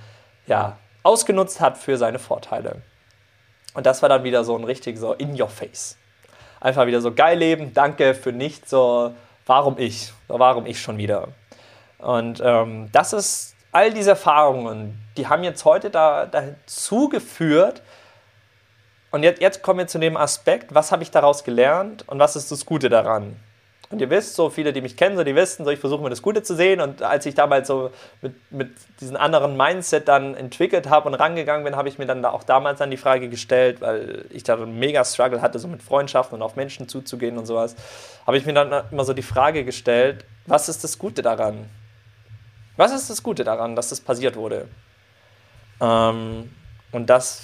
ja, 0.46 0.78
ausgenutzt 1.02 1.60
hat 1.60 1.78
für 1.78 1.96
seine 1.96 2.18
Vorteile. 2.18 2.82
Und 3.74 3.86
das 3.86 4.02
war 4.02 4.08
dann 4.08 4.24
wieder 4.24 4.44
so 4.44 4.56
ein 4.56 4.64
richtig 4.64 4.98
so 4.98 5.14
in 5.14 5.40
your 5.40 5.48
face. 5.48 5.96
Einfach 6.60 6.86
wieder 6.86 7.00
so 7.00 7.12
geil 7.12 7.38
leben, 7.38 7.72
danke 7.74 8.14
für 8.14 8.32
nichts, 8.32 8.70
so 8.70 9.14
warum 9.46 9.78
ich, 9.78 10.12
so 10.28 10.38
warum 10.38 10.66
ich 10.66 10.80
schon 10.80 10.98
wieder. 10.98 11.28
Und 11.98 12.40
ähm, 12.44 12.88
das 12.92 13.12
ist 13.12 13.54
all 13.72 13.92
diese 13.92 14.10
Erfahrungen, 14.10 14.98
die 15.16 15.26
haben 15.26 15.42
jetzt 15.42 15.64
heute 15.64 15.90
da, 15.90 16.26
dazu 16.26 17.08
geführt. 17.08 17.82
Und 19.10 19.22
jetzt, 19.22 19.40
jetzt 19.40 19.62
kommen 19.62 19.80
wir 19.80 19.86
zu 19.86 19.98
dem 19.98 20.16
Aspekt, 20.16 20.74
was 20.74 20.92
habe 20.92 21.02
ich 21.02 21.10
daraus 21.10 21.44
gelernt 21.44 22.08
und 22.08 22.18
was 22.18 22.36
ist 22.36 22.50
das 22.50 22.64
Gute 22.64 22.88
daran? 22.88 23.36
Und 23.92 24.00
ihr 24.00 24.08
wisst, 24.08 24.36
so 24.36 24.48
viele, 24.48 24.72
die 24.72 24.80
mich 24.80 24.96
kennen, 24.96 25.18
so 25.18 25.22
die 25.22 25.34
wissen, 25.34 25.66
so 25.66 25.70
ich 25.70 25.78
versuche 25.78 26.02
mir 26.02 26.08
das 26.08 26.22
Gute 26.22 26.42
zu 26.42 26.56
sehen. 26.56 26.80
Und 26.80 27.02
als 27.02 27.26
ich 27.26 27.34
damals 27.34 27.68
so 27.68 27.90
mit, 28.22 28.32
mit 28.50 28.70
diesem 29.00 29.16
anderen 29.16 29.54
Mindset 29.54 30.08
dann 30.08 30.34
entwickelt 30.34 30.88
habe 30.88 31.10
und 31.10 31.14
rangegangen 31.14 31.62
bin, 31.62 31.76
habe 31.76 31.90
ich 31.90 31.98
mir 31.98 32.06
dann 32.06 32.24
auch 32.24 32.42
damals 32.42 32.78
dann 32.78 32.90
die 32.90 32.96
Frage 32.96 33.28
gestellt, 33.28 33.82
weil 33.82 34.24
ich 34.30 34.44
da 34.44 34.54
einen 34.54 34.78
mega 34.78 35.04
Struggle 35.04 35.42
hatte, 35.42 35.58
so 35.58 35.68
mit 35.68 35.82
Freundschaften 35.82 36.36
und 36.36 36.42
auf 36.42 36.56
Menschen 36.56 36.88
zuzugehen 36.88 37.36
und 37.36 37.44
sowas, 37.44 37.76
habe 38.26 38.38
ich 38.38 38.46
mir 38.46 38.54
dann 38.54 38.84
immer 38.90 39.04
so 39.04 39.12
die 39.12 39.22
Frage 39.22 39.62
gestellt, 39.62 40.24
was 40.46 40.70
ist 40.70 40.82
das 40.82 40.98
Gute 40.98 41.20
daran? 41.20 41.66
Was 42.78 42.92
ist 42.92 43.10
das 43.10 43.22
Gute 43.22 43.44
daran, 43.44 43.76
dass 43.76 43.90
das 43.90 44.00
passiert 44.00 44.36
wurde? 44.36 44.68
Ähm, 45.82 46.50
und 46.92 47.10
das 47.10 47.42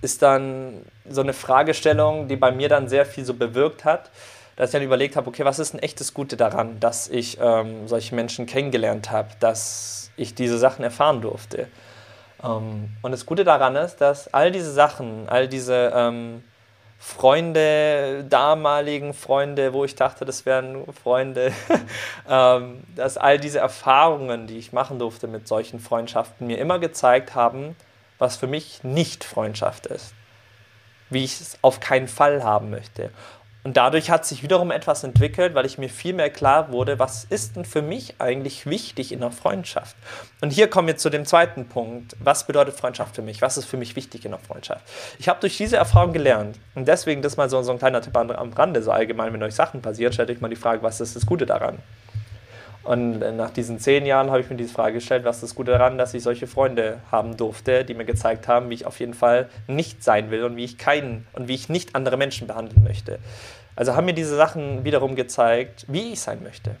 ist 0.00 0.22
dann 0.22 0.82
so 1.06 1.20
eine 1.20 1.34
Fragestellung, 1.34 2.26
die 2.26 2.36
bei 2.36 2.52
mir 2.52 2.70
dann 2.70 2.88
sehr 2.88 3.04
viel 3.04 3.26
so 3.26 3.34
bewirkt 3.34 3.84
hat 3.84 4.10
dass 4.58 4.70
ich 4.70 4.72
dann 4.72 4.82
überlegt 4.82 5.14
habe, 5.14 5.28
okay, 5.28 5.44
was 5.44 5.60
ist 5.60 5.72
ein 5.72 5.78
echtes 5.78 6.12
Gute 6.12 6.36
daran, 6.36 6.80
dass 6.80 7.06
ich 7.06 7.38
ähm, 7.40 7.86
solche 7.86 8.16
Menschen 8.16 8.46
kennengelernt 8.46 9.12
habe, 9.12 9.28
dass 9.38 10.10
ich 10.16 10.34
diese 10.34 10.58
Sachen 10.58 10.82
erfahren 10.82 11.20
durfte. 11.20 11.68
Ähm, 12.42 12.90
und 13.00 13.12
das 13.12 13.24
Gute 13.24 13.44
daran 13.44 13.76
ist, 13.76 13.98
dass 13.98 14.34
all 14.34 14.50
diese 14.50 14.72
Sachen, 14.72 15.28
all 15.28 15.46
diese 15.46 15.92
ähm, 15.94 16.42
Freunde, 16.98 18.24
damaligen 18.28 19.14
Freunde, 19.14 19.72
wo 19.72 19.84
ich 19.84 19.94
dachte, 19.94 20.24
das 20.24 20.44
wären 20.44 20.92
Freunde, 20.92 21.52
ähm, 22.28 22.82
dass 22.96 23.16
all 23.16 23.38
diese 23.38 23.60
Erfahrungen, 23.60 24.48
die 24.48 24.58
ich 24.58 24.72
machen 24.72 24.98
durfte 24.98 25.28
mit 25.28 25.46
solchen 25.46 25.78
Freundschaften, 25.78 26.48
mir 26.48 26.58
immer 26.58 26.80
gezeigt 26.80 27.36
haben, 27.36 27.76
was 28.18 28.36
für 28.36 28.48
mich 28.48 28.82
nicht 28.82 29.22
Freundschaft 29.22 29.86
ist. 29.86 30.14
Wie 31.10 31.22
ich 31.22 31.40
es 31.40 31.58
auf 31.62 31.78
keinen 31.78 32.08
Fall 32.08 32.42
haben 32.42 32.70
möchte. 32.70 33.10
Und 33.68 33.76
dadurch 33.76 34.08
hat 34.08 34.24
sich 34.24 34.42
wiederum 34.42 34.70
etwas 34.70 35.04
entwickelt, 35.04 35.54
weil 35.54 35.66
ich 35.66 35.76
mir 35.76 35.90
viel 35.90 36.14
mehr 36.14 36.30
klar 36.30 36.72
wurde, 36.72 36.98
was 36.98 37.24
ist 37.24 37.54
denn 37.54 37.66
für 37.66 37.82
mich 37.82 38.14
eigentlich 38.18 38.64
wichtig 38.64 39.12
in 39.12 39.22
einer 39.22 39.30
Freundschaft? 39.30 39.94
Und 40.40 40.54
hier 40.54 40.70
kommen 40.70 40.88
wir 40.88 40.96
zu 40.96 41.10
dem 41.10 41.26
zweiten 41.26 41.66
Punkt. 41.66 42.16
Was 42.18 42.46
bedeutet 42.46 42.76
Freundschaft 42.76 43.14
für 43.14 43.20
mich? 43.20 43.42
Was 43.42 43.58
ist 43.58 43.66
für 43.66 43.76
mich 43.76 43.94
wichtig 43.94 44.24
in 44.24 44.32
einer 44.32 44.42
Freundschaft? 44.42 44.86
Ich 45.18 45.28
habe 45.28 45.40
durch 45.40 45.58
diese 45.58 45.76
Erfahrung 45.76 46.14
gelernt 46.14 46.58
und 46.76 46.88
deswegen 46.88 47.20
das 47.20 47.36
mal 47.36 47.50
so, 47.50 47.60
so 47.60 47.72
ein 47.72 47.78
kleiner 47.78 48.00
Tipp 48.00 48.16
am 48.16 48.30
Rande, 48.54 48.82
so 48.82 48.90
allgemein, 48.90 49.34
wenn 49.34 49.42
euch 49.42 49.54
Sachen 49.54 49.82
passieren, 49.82 50.14
stellt 50.14 50.30
euch 50.30 50.40
mal 50.40 50.48
die 50.48 50.56
Frage, 50.56 50.82
was 50.82 51.02
ist 51.02 51.14
das 51.14 51.26
Gute 51.26 51.44
daran? 51.44 51.76
Und 52.88 53.20
äh, 53.20 53.32
nach 53.32 53.50
diesen 53.50 53.78
zehn 53.78 54.06
Jahren 54.06 54.30
habe 54.30 54.40
ich 54.40 54.48
mir 54.48 54.56
diese 54.56 54.72
Frage 54.72 54.94
gestellt, 54.94 55.26
was 55.26 55.36
ist 55.36 55.42
das 55.42 55.54
Gute 55.54 55.72
daran, 55.72 55.98
dass 55.98 56.14
ich 56.14 56.22
solche 56.22 56.46
Freunde 56.46 57.00
haben 57.12 57.36
durfte, 57.36 57.84
die 57.84 57.92
mir 57.92 58.06
gezeigt 58.06 58.48
haben, 58.48 58.70
wie 58.70 58.74
ich 58.74 58.86
auf 58.86 58.98
jeden 58.98 59.12
Fall 59.12 59.50
nicht 59.66 60.02
sein 60.02 60.30
will 60.30 60.42
und 60.44 60.56
wie 60.56 60.64
ich 60.64 60.78
keinen 60.78 61.26
und 61.34 61.48
wie 61.48 61.54
ich 61.54 61.68
nicht 61.68 61.94
andere 61.94 62.16
Menschen 62.16 62.46
behandeln 62.46 62.82
möchte. 62.82 63.18
Also 63.78 63.94
haben 63.94 64.06
mir 64.06 64.12
diese 64.12 64.34
Sachen 64.34 64.82
wiederum 64.82 65.14
gezeigt, 65.14 65.84
wie 65.86 66.12
ich 66.12 66.20
sein 66.20 66.42
möchte. 66.42 66.74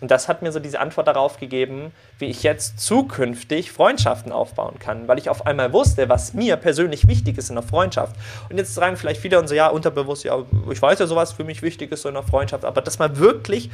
Und 0.00 0.12
das 0.12 0.28
hat 0.28 0.42
mir 0.42 0.52
so 0.52 0.60
diese 0.60 0.78
Antwort 0.78 1.08
darauf 1.08 1.40
gegeben, 1.40 1.90
wie 2.20 2.26
ich 2.26 2.44
jetzt 2.44 2.78
zukünftig 2.78 3.72
Freundschaften 3.72 4.30
aufbauen 4.30 4.78
kann, 4.78 5.08
weil 5.08 5.18
ich 5.18 5.28
auf 5.28 5.44
einmal 5.44 5.72
wusste, 5.72 6.08
was 6.08 6.34
mir 6.34 6.54
persönlich 6.54 7.08
wichtig 7.08 7.36
ist 7.36 7.50
in 7.50 7.58
einer 7.58 7.66
Freundschaft. 7.66 8.14
Und 8.48 8.58
jetzt 8.58 8.72
sagen 8.74 8.96
vielleicht 8.96 9.20
viele 9.20 9.40
und 9.40 9.48
so, 9.48 9.56
ja, 9.56 9.66
unterbewusst, 9.66 10.22
ja, 10.22 10.38
ich 10.70 10.80
weiß 10.80 11.00
ja, 11.00 11.08
sowas 11.08 11.32
für 11.32 11.42
mich 11.42 11.62
wichtig 11.62 11.90
ist 11.90 12.02
so 12.02 12.08
in 12.08 12.16
einer 12.16 12.24
Freundschaft, 12.24 12.64
aber 12.64 12.80
das 12.80 13.00
mal 13.00 13.18
wirklich 13.18 13.68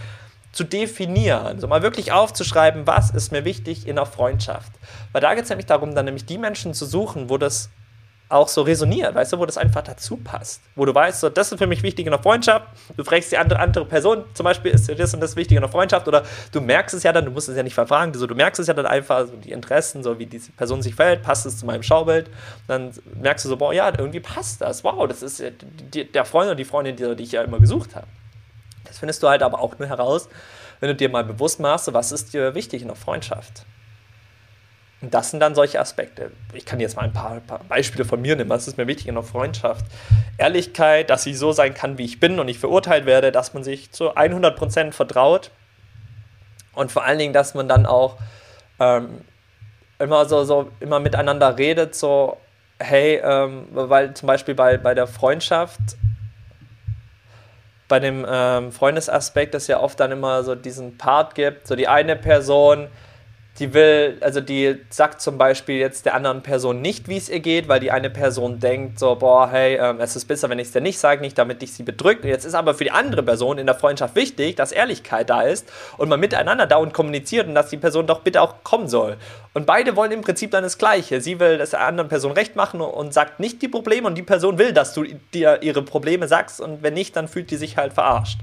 zu 0.52 0.64
definieren, 0.64 1.60
so 1.60 1.68
mal 1.68 1.82
wirklich 1.82 2.12
aufzuschreiben, 2.12 2.86
was 2.86 3.10
ist 3.10 3.32
mir 3.32 3.44
wichtig 3.44 3.86
in 3.86 3.98
einer 3.98 4.06
Freundschaft. 4.06 4.72
Weil 5.12 5.20
da 5.20 5.34
geht 5.34 5.44
es 5.44 5.50
nämlich 5.50 5.66
darum, 5.66 5.94
dann 5.94 6.06
nämlich 6.06 6.24
die 6.24 6.38
Menschen 6.38 6.72
zu 6.72 6.86
suchen, 6.86 7.28
wo 7.28 7.36
das 7.36 7.68
auch 8.32 8.48
so 8.48 8.62
resoniert, 8.62 9.14
weißt 9.14 9.32
du, 9.32 9.38
wo 9.38 9.46
das 9.46 9.58
einfach 9.58 9.82
dazu 9.82 10.16
passt. 10.16 10.62
Wo 10.74 10.84
du 10.84 10.94
weißt, 10.94 11.20
so, 11.20 11.28
das 11.28 11.52
ist 11.52 11.58
für 11.58 11.66
mich 11.66 11.82
wichtig 11.82 12.06
in 12.06 12.12
der 12.12 12.22
Freundschaft. 12.22 12.66
Du 12.96 13.04
fragst 13.04 13.30
die 13.32 13.38
andere, 13.38 13.60
andere 13.60 13.84
Person, 13.84 14.24
zum 14.34 14.44
Beispiel, 14.44 14.72
ist 14.72 14.88
das 14.88 15.14
und 15.14 15.20
das 15.20 15.36
wichtig 15.36 15.56
in 15.56 15.60
der 15.60 15.70
Freundschaft? 15.70 16.08
Oder 16.08 16.22
du 16.50 16.60
merkst 16.60 16.94
es 16.94 17.02
ja 17.02 17.12
dann, 17.12 17.24
du 17.24 17.30
musst 17.30 17.48
es 17.48 17.56
ja 17.56 17.62
nicht 17.62 17.74
verfragen, 17.74 18.14
so, 18.14 18.26
du 18.26 18.34
merkst 18.34 18.60
es 18.60 18.66
ja 18.66 18.74
dann 18.74 18.86
einfach, 18.86 19.26
so 19.26 19.36
die 19.36 19.52
Interessen, 19.52 20.02
so 20.02 20.18
wie 20.18 20.26
diese 20.26 20.52
Person 20.52 20.82
sich 20.82 20.94
verhält, 20.94 21.22
passt 21.22 21.46
es 21.46 21.58
zu 21.58 21.66
meinem 21.66 21.82
Schaubild. 21.82 22.30
Dann 22.68 22.92
merkst 23.20 23.44
du 23.44 23.50
so, 23.50 23.56
boah, 23.56 23.72
ja, 23.72 23.88
irgendwie 23.88 24.20
passt 24.20 24.60
das. 24.60 24.82
Wow, 24.82 25.06
das 25.06 25.22
ist 25.22 25.42
die, 25.94 26.10
der 26.10 26.24
Freund 26.24 26.46
oder 26.46 26.56
die 26.56 26.64
Freundin, 26.64 26.96
die, 26.96 27.16
die 27.16 27.22
ich 27.24 27.32
ja 27.32 27.42
immer 27.42 27.60
gesucht 27.60 27.94
habe. 27.94 28.06
Das 28.84 28.98
findest 28.98 29.22
du 29.22 29.28
halt 29.28 29.42
aber 29.42 29.60
auch 29.60 29.78
nur 29.78 29.88
heraus, 29.88 30.28
wenn 30.80 30.88
du 30.88 30.94
dir 30.94 31.08
mal 31.08 31.24
bewusst 31.24 31.60
machst, 31.60 31.92
was 31.92 32.12
ist 32.12 32.32
dir 32.34 32.54
wichtig 32.54 32.82
in 32.82 32.88
der 32.88 32.96
Freundschaft. 32.96 33.64
Und 35.02 35.12
das 35.12 35.30
sind 35.30 35.40
dann 35.40 35.56
solche 35.56 35.80
Aspekte. 35.80 36.30
Ich 36.54 36.64
kann 36.64 36.78
jetzt 36.78 36.94
mal 36.94 37.02
ein 37.02 37.12
paar, 37.12 37.40
paar, 37.40 37.60
Beispiele 37.68 38.04
von 38.04 38.22
mir 38.22 38.36
nehmen. 38.36 38.48
Was 38.48 38.68
ist 38.68 38.78
mir 38.78 38.86
wichtig 38.86 39.08
in 39.08 39.16
der 39.16 39.24
Freundschaft? 39.24 39.84
Ehrlichkeit, 40.38 41.10
dass 41.10 41.26
ich 41.26 41.36
so 41.38 41.50
sein 41.50 41.74
kann, 41.74 41.98
wie 41.98 42.04
ich 42.04 42.20
bin 42.20 42.38
und 42.38 42.46
nicht 42.46 42.60
verurteilt 42.60 43.04
werde, 43.04 43.32
dass 43.32 43.52
man 43.52 43.64
sich 43.64 43.90
zu 43.90 44.16
100% 44.16 44.92
vertraut. 44.92 45.50
Und 46.74 46.92
vor 46.92 47.04
allen 47.04 47.18
Dingen, 47.18 47.32
dass 47.32 47.54
man 47.54 47.66
dann 47.66 47.84
auch 47.84 48.16
ähm, 48.78 49.22
immer 49.98 50.24
so, 50.26 50.44
so 50.44 50.70
immer 50.78 51.00
miteinander 51.00 51.58
redet, 51.58 51.96
so, 51.96 52.36
hey, 52.78 53.20
ähm, 53.24 53.66
weil 53.72 54.14
zum 54.14 54.28
Beispiel 54.28 54.54
bei, 54.54 54.78
bei 54.78 54.94
der 54.94 55.08
Freundschaft, 55.08 55.80
bei 57.88 57.98
dem 57.98 58.24
ähm, 58.28 58.70
Freundesaspekt, 58.70 59.54
es 59.56 59.66
ja 59.66 59.80
oft 59.80 59.98
dann 59.98 60.12
immer 60.12 60.44
so 60.44 60.54
diesen 60.54 60.96
Part 60.96 61.34
gibt, 61.34 61.66
so 61.66 61.74
die 61.74 61.88
eine 61.88 62.14
Person, 62.14 62.88
die 63.58 63.74
will, 63.74 64.16
also 64.22 64.40
die 64.40 64.80
sagt 64.88 65.20
zum 65.20 65.36
Beispiel 65.36 65.76
jetzt 65.76 66.06
der 66.06 66.14
anderen 66.14 66.42
Person 66.42 66.80
nicht, 66.80 67.06
wie 67.08 67.18
es 67.18 67.28
ihr 67.28 67.40
geht, 67.40 67.68
weil 67.68 67.80
die 67.80 67.90
eine 67.90 68.08
Person 68.08 68.60
denkt 68.60 68.98
so, 68.98 69.14
boah, 69.14 69.50
hey, 69.50 69.76
ähm, 69.76 70.00
es 70.00 70.16
ist 70.16 70.24
besser, 70.24 70.48
wenn 70.48 70.58
ich 70.58 70.68
es 70.68 70.72
dir 70.72 70.80
nicht 70.80 70.98
sage, 70.98 71.20
nicht 71.20 71.36
damit 71.36 71.62
ich 71.62 71.74
sie 71.74 71.82
bedrücke. 71.82 72.28
Jetzt 72.28 72.46
ist 72.46 72.54
aber 72.54 72.72
für 72.72 72.84
die 72.84 72.90
andere 72.90 73.22
Person 73.22 73.58
in 73.58 73.66
der 73.66 73.74
Freundschaft 73.74 74.16
wichtig, 74.16 74.56
dass 74.56 74.72
Ehrlichkeit 74.72 75.28
da 75.28 75.42
ist 75.42 75.70
und 75.98 76.08
man 76.08 76.18
miteinander 76.18 76.66
da 76.66 76.76
und 76.76 76.94
kommuniziert 76.94 77.46
und 77.46 77.54
dass 77.54 77.68
die 77.68 77.76
Person 77.76 78.06
doch 78.06 78.20
bitte 78.20 78.40
auch 78.40 78.64
kommen 78.64 78.88
soll. 78.88 79.18
Und 79.52 79.66
beide 79.66 79.96
wollen 79.96 80.12
im 80.12 80.22
Prinzip 80.22 80.50
dann 80.50 80.62
das 80.62 80.78
Gleiche. 80.78 81.20
Sie 81.20 81.38
will 81.38 81.58
das 81.58 81.70
der 81.70 81.82
anderen 81.82 82.08
Person 82.08 82.32
recht 82.32 82.56
machen 82.56 82.80
und 82.80 83.12
sagt 83.12 83.38
nicht 83.38 83.60
die 83.60 83.68
Probleme 83.68 84.06
und 84.06 84.16
die 84.16 84.22
Person 84.22 84.56
will, 84.56 84.72
dass 84.72 84.94
du 84.94 85.04
dir 85.34 85.62
ihre 85.62 85.82
Probleme 85.82 86.26
sagst 86.26 86.58
und 86.58 86.82
wenn 86.82 86.94
nicht, 86.94 87.16
dann 87.16 87.28
fühlt 87.28 87.50
die 87.50 87.56
sich 87.56 87.76
halt 87.76 87.92
verarscht. 87.92 88.38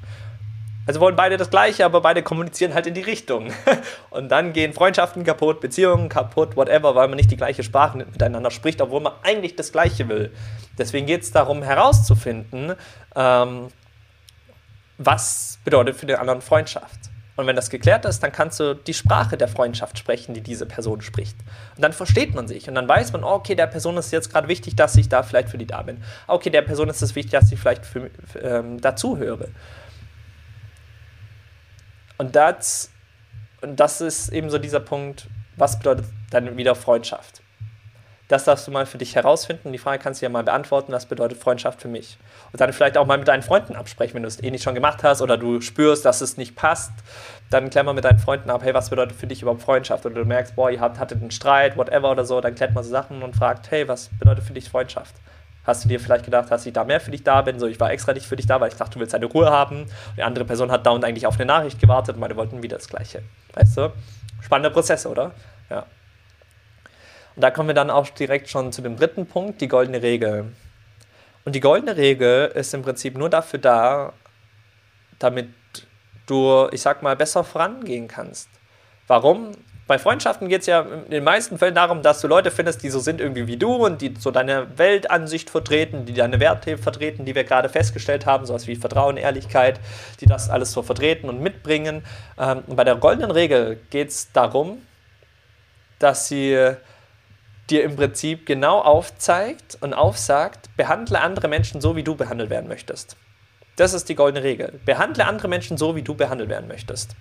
Also 0.89 1.01
wollen 1.01 1.15
beide 1.15 1.37
das 1.37 1.51
Gleiche, 1.51 1.85
aber 1.85 2.01
beide 2.01 2.23
kommunizieren 2.23 2.73
halt 2.73 2.87
in 2.87 2.95
die 2.95 3.01
Richtung. 3.01 3.53
Und 4.09 4.29
dann 4.29 4.53
gehen 4.53 4.73
Freundschaften 4.73 5.23
kaputt, 5.23 5.61
Beziehungen 5.61 6.09
kaputt, 6.09 6.57
whatever, 6.57 6.95
weil 6.95 7.07
man 7.07 7.17
nicht 7.17 7.29
die 7.29 7.37
gleiche 7.37 7.61
Sprache 7.61 7.95
miteinander 7.95 8.49
spricht, 8.49 8.81
obwohl 8.81 8.99
man 8.99 9.13
eigentlich 9.21 9.55
das 9.55 9.71
Gleiche 9.71 10.09
will. 10.09 10.31
Deswegen 10.79 11.05
geht 11.05 11.21
es 11.21 11.31
darum 11.31 11.61
herauszufinden, 11.61 12.73
ähm, 13.15 13.67
was 14.97 15.59
bedeutet 15.63 15.95
für 15.95 16.07
den 16.07 16.15
anderen 16.15 16.41
Freundschaft. 16.41 16.99
Und 17.35 17.45
wenn 17.45 17.55
das 17.55 17.69
geklärt 17.69 18.05
ist, 18.05 18.23
dann 18.23 18.31
kannst 18.31 18.59
du 18.59 18.73
die 18.73 18.95
Sprache 18.95 19.37
der 19.37 19.47
Freundschaft 19.47 19.99
sprechen, 19.99 20.33
die 20.33 20.41
diese 20.41 20.65
Person 20.65 21.01
spricht. 21.01 21.37
Und 21.75 21.83
dann 21.83 21.93
versteht 21.93 22.33
man 22.33 22.47
sich. 22.47 22.67
Und 22.67 22.73
dann 22.73 22.87
weiß 22.87 23.13
man, 23.13 23.23
oh, 23.23 23.33
okay, 23.33 23.53
der 23.53 23.67
Person 23.67 23.95
ist 23.97 24.11
jetzt 24.11 24.31
gerade 24.31 24.47
wichtig, 24.47 24.75
dass 24.75 24.95
ich 24.95 25.07
da 25.07 25.21
vielleicht 25.21 25.49
für 25.49 25.59
die 25.59 25.67
da 25.67 25.83
bin. 25.83 26.03
Okay, 26.25 26.49
der 26.49 26.63
Person 26.63 26.89
ist 26.89 27.03
es 27.03 27.13
wichtig, 27.13 27.33
dass 27.33 27.51
ich 27.51 27.59
vielleicht 27.59 27.83
ähm, 28.41 28.81
dazuhöre. 28.81 29.49
Und 32.19 32.35
das, 32.35 32.91
und 33.61 33.79
das 33.79 34.01
ist 34.01 34.29
eben 34.29 34.49
so 34.49 34.57
dieser 34.57 34.81
Punkt, 34.81 35.27
was 35.55 35.79
bedeutet 35.79 36.05
dann 36.31 36.57
wieder 36.57 36.75
Freundschaft? 36.75 37.41
Das 38.27 38.43
darfst 38.43 38.67
du 38.67 38.71
mal 38.71 38.85
für 38.85 38.97
dich 38.97 39.15
herausfinden. 39.15 39.71
Die 39.71 39.77
Frage 39.77 40.03
kannst 40.03 40.21
du 40.21 40.25
ja 40.25 40.29
mal 40.29 40.43
beantworten, 40.43 40.91
was 40.91 41.05
bedeutet 41.05 41.39
Freundschaft 41.39 41.81
für 41.81 41.87
mich? 41.87 42.17
Und 42.51 42.59
dann 42.59 42.73
vielleicht 42.73 42.97
auch 42.97 43.07
mal 43.07 43.17
mit 43.17 43.29
deinen 43.29 43.41
Freunden 43.41 43.75
absprechen, 43.75 44.15
wenn 44.15 44.23
du 44.23 44.27
es 44.27 44.43
eh 44.43 44.51
nicht 44.51 44.63
schon 44.63 44.75
gemacht 44.75 45.01
hast 45.01 45.21
oder 45.21 45.37
du 45.37 45.61
spürst, 45.61 46.03
dass 46.03 46.19
es 46.19 46.35
nicht 46.35 46.55
passt. 46.57 46.91
Dann 47.49 47.69
klär 47.69 47.83
mal 47.83 47.93
mit 47.93 48.03
deinen 48.03 48.19
Freunden 48.19 48.49
ab, 48.49 48.63
hey, 48.63 48.73
was 48.73 48.89
bedeutet 48.89 49.17
für 49.17 49.25
dich 49.25 49.41
überhaupt 49.41 49.63
Freundschaft? 49.63 50.05
Oder 50.05 50.15
du 50.15 50.25
merkst, 50.25 50.57
boah, 50.57 50.69
ihr 50.69 50.81
habt, 50.81 50.99
hattet 50.99 51.21
einen 51.21 51.31
Streit, 51.31 51.77
whatever 51.77 52.11
oder 52.11 52.25
so, 52.25 52.41
dann 52.41 52.53
klärt 52.53 52.73
man 52.75 52.83
so 52.83 52.89
Sachen 52.91 53.23
und 53.23 53.35
fragt, 53.35 53.71
hey, 53.71 53.87
was 53.87 54.09
bedeutet 54.19 54.43
für 54.43 54.53
dich 54.53 54.69
Freundschaft? 54.69 55.15
Hast 55.65 55.83
du 55.83 55.89
dir 55.89 55.99
vielleicht 55.99 56.25
gedacht, 56.25 56.49
dass 56.49 56.65
ich 56.65 56.73
da 56.73 56.83
mehr 56.83 56.99
für 56.99 57.11
dich 57.11 57.23
da 57.23 57.41
bin? 57.41 57.59
So, 57.59 57.67
ich 57.67 57.79
war 57.79 57.91
extra 57.91 58.13
nicht 58.13 58.25
für 58.25 58.35
dich 58.35 58.47
da, 58.47 58.59
weil 58.59 58.69
ich 58.69 58.77
dachte, 58.77 58.93
du 58.93 58.99
willst 58.99 59.13
deine 59.13 59.25
Ruhe 59.25 59.49
haben. 59.49 59.83
Und 59.83 60.17
die 60.17 60.23
andere 60.23 60.45
Person 60.45 60.71
hat 60.71 60.85
dauernd 60.85 61.05
eigentlich 61.05 61.27
auf 61.27 61.35
eine 61.35 61.45
Nachricht 61.45 61.79
gewartet 61.79 62.15
und 62.15 62.21
meine 62.21 62.35
wollten 62.35 62.63
wieder 62.63 62.77
das 62.77 62.87
Gleiche. 62.87 63.21
Weißt 63.53 63.77
du? 63.77 63.93
Spannende 64.41 64.71
Prozesse, 64.71 65.09
oder? 65.09 65.31
Ja. 65.69 65.85
Und 67.35 67.43
da 67.43 67.51
kommen 67.51 67.69
wir 67.69 67.75
dann 67.75 67.89
auch 67.89 68.09
direkt 68.09 68.49
schon 68.49 68.71
zu 68.71 68.81
dem 68.81 68.97
dritten 68.97 69.25
Punkt, 69.27 69.61
die 69.61 69.67
goldene 69.67 70.01
Regel. 70.01 70.53
Und 71.45 71.53
die 71.53 71.59
goldene 71.59 71.95
Regel 71.97 72.47
ist 72.47 72.73
im 72.73 72.81
Prinzip 72.81 73.17
nur 73.17 73.29
dafür 73.29 73.59
da, 73.59 74.13
damit 75.19 75.49
du, 76.25 76.67
ich 76.71 76.81
sag 76.81 77.01
mal, 77.01 77.15
besser 77.15 77.43
vorangehen 77.43 78.07
kannst. 78.07 78.49
Warum? 79.07 79.51
Bei 79.89 79.97
Freundschaften 79.97 80.49
geht 80.49 80.61
es 80.61 80.67
ja 80.67 80.81
in 80.81 81.09
den 81.09 81.23
meisten 81.23 81.57
Fällen 81.57 81.73
darum, 81.73 82.03
dass 82.03 82.21
du 82.21 82.27
Leute 82.27 82.51
findest, 82.51 82.83
die 82.83 82.91
so 82.91 82.99
sind 82.99 83.19
irgendwie 83.19 83.47
wie 83.47 83.57
du 83.57 83.73
und 83.73 84.03
die 84.03 84.13
so 84.19 84.29
deine 84.29 84.77
Weltansicht 84.77 85.49
vertreten, 85.49 86.05
die 86.05 86.13
deine 86.13 86.39
Werte 86.39 86.77
vertreten, 86.77 87.25
die 87.25 87.33
wir 87.33 87.43
gerade 87.43 87.69
festgestellt 87.69 88.27
haben, 88.27 88.45
sowas 88.45 88.67
wie 88.67 88.75
Vertrauen, 88.75 89.17
Ehrlichkeit, 89.17 89.79
die 90.19 90.27
das 90.27 90.47
alles 90.51 90.73
so 90.73 90.83
vertreten 90.83 91.27
und 91.27 91.41
mitbringen. 91.41 92.03
Ähm, 92.37 92.61
und 92.67 92.75
bei 92.75 92.83
der 92.83 92.97
goldenen 92.97 93.31
Regel 93.31 93.79
geht 93.89 94.09
es 94.09 94.31
darum, 94.31 94.77
dass 95.97 96.27
sie 96.27 96.75
dir 97.71 97.83
im 97.83 97.95
Prinzip 97.95 98.45
genau 98.45 98.81
aufzeigt 98.81 99.79
und 99.81 99.95
aufsagt, 99.95 100.69
behandle 100.77 101.19
andere 101.19 101.47
Menschen 101.47 101.81
so, 101.81 101.95
wie 101.95 102.03
du 102.03 102.13
behandelt 102.13 102.51
werden 102.51 102.69
möchtest. 102.69 103.17
Das 103.75 103.95
ist 103.95 104.07
die 104.07 104.13
goldene 104.13 104.43
Regel. 104.43 104.79
Behandle 104.85 105.25
andere 105.25 105.47
Menschen 105.47 105.77
so, 105.77 105.95
wie 105.95 106.03
du 106.03 106.13
behandelt 106.13 106.51
werden 106.51 106.67
möchtest. 106.67 107.15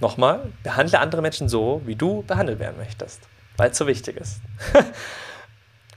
Nochmal, 0.00 0.52
behandle 0.62 1.00
andere 1.00 1.22
Menschen 1.22 1.48
so, 1.48 1.80
wie 1.86 1.94
du 1.94 2.22
behandelt 2.22 2.58
werden 2.58 2.76
möchtest, 2.76 3.20
weil 3.56 3.70
es 3.70 3.78
so 3.78 3.86
wichtig 3.86 4.16
ist. 4.16 4.40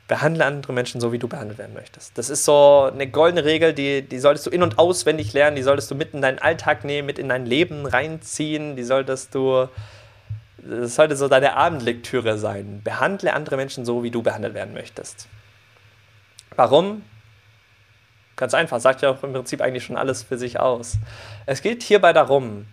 behandle 0.10 0.46
andere 0.46 0.74
Menschen 0.74 1.00
so, 1.00 1.14
wie 1.14 1.20
du 1.20 1.28
behandelt 1.28 1.60
werden 1.60 1.74
möchtest. 1.74 2.18
Das 2.18 2.30
ist 2.30 2.44
so 2.44 2.90
eine 2.92 3.08
goldene 3.08 3.46
Regel, 3.46 3.74
die, 3.74 4.02
die 4.02 4.20
solltest 4.20 4.48
du 4.48 4.50
in- 4.50 4.64
und 4.64 4.80
auswendig 4.80 5.34
lernen, 5.34 5.56
die 5.56 5.62
solltest 5.62 5.90
du 5.92 5.96
mit 5.96 6.14
in 6.14 6.22
deinen 6.22 6.40
Alltag 6.40 6.84
nehmen, 6.84 7.06
mit 7.06 7.20
in 7.20 7.30
dein 7.30 7.46
Leben 7.46 7.86
reinziehen, 7.86 8.76
die 8.76 8.84
solltest 8.84 9.36
du, 9.36 9.68
das 10.58 10.96
sollte 10.96 11.16
so 11.16 11.28
deine 11.28 11.56
Abendlektüre 11.56 12.38
sein. 12.38 12.82
Behandle 12.84 13.34
andere 13.34 13.56
Menschen 13.56 13.86
so, 13.86 14.02
wie 14.02 14.12
du 14.12 14.24
behandelt 14.24 14.56
werden 14.56 14.74
möchtest. 14.74 15.28
Warum? 16.56 17.04
Ganz 18.36 18.54
einfach, 18.54 18.80
sagt 18.80 19.04
ja 19.04 19.12
auch 19.12 19.22
im 19.24 19.34
Prinzip 19.34 19.62
eigentlich 19.62 19.84
schon 19.84 19.98
alles 19.98 20.24
für 20.24 20.38
sich 20.38 20.60
aus. 20.60 20.98
Es 21.46 21.62
geht 21.62 21.84
hierbei 21.84 22.14
darum, 22.14 22.66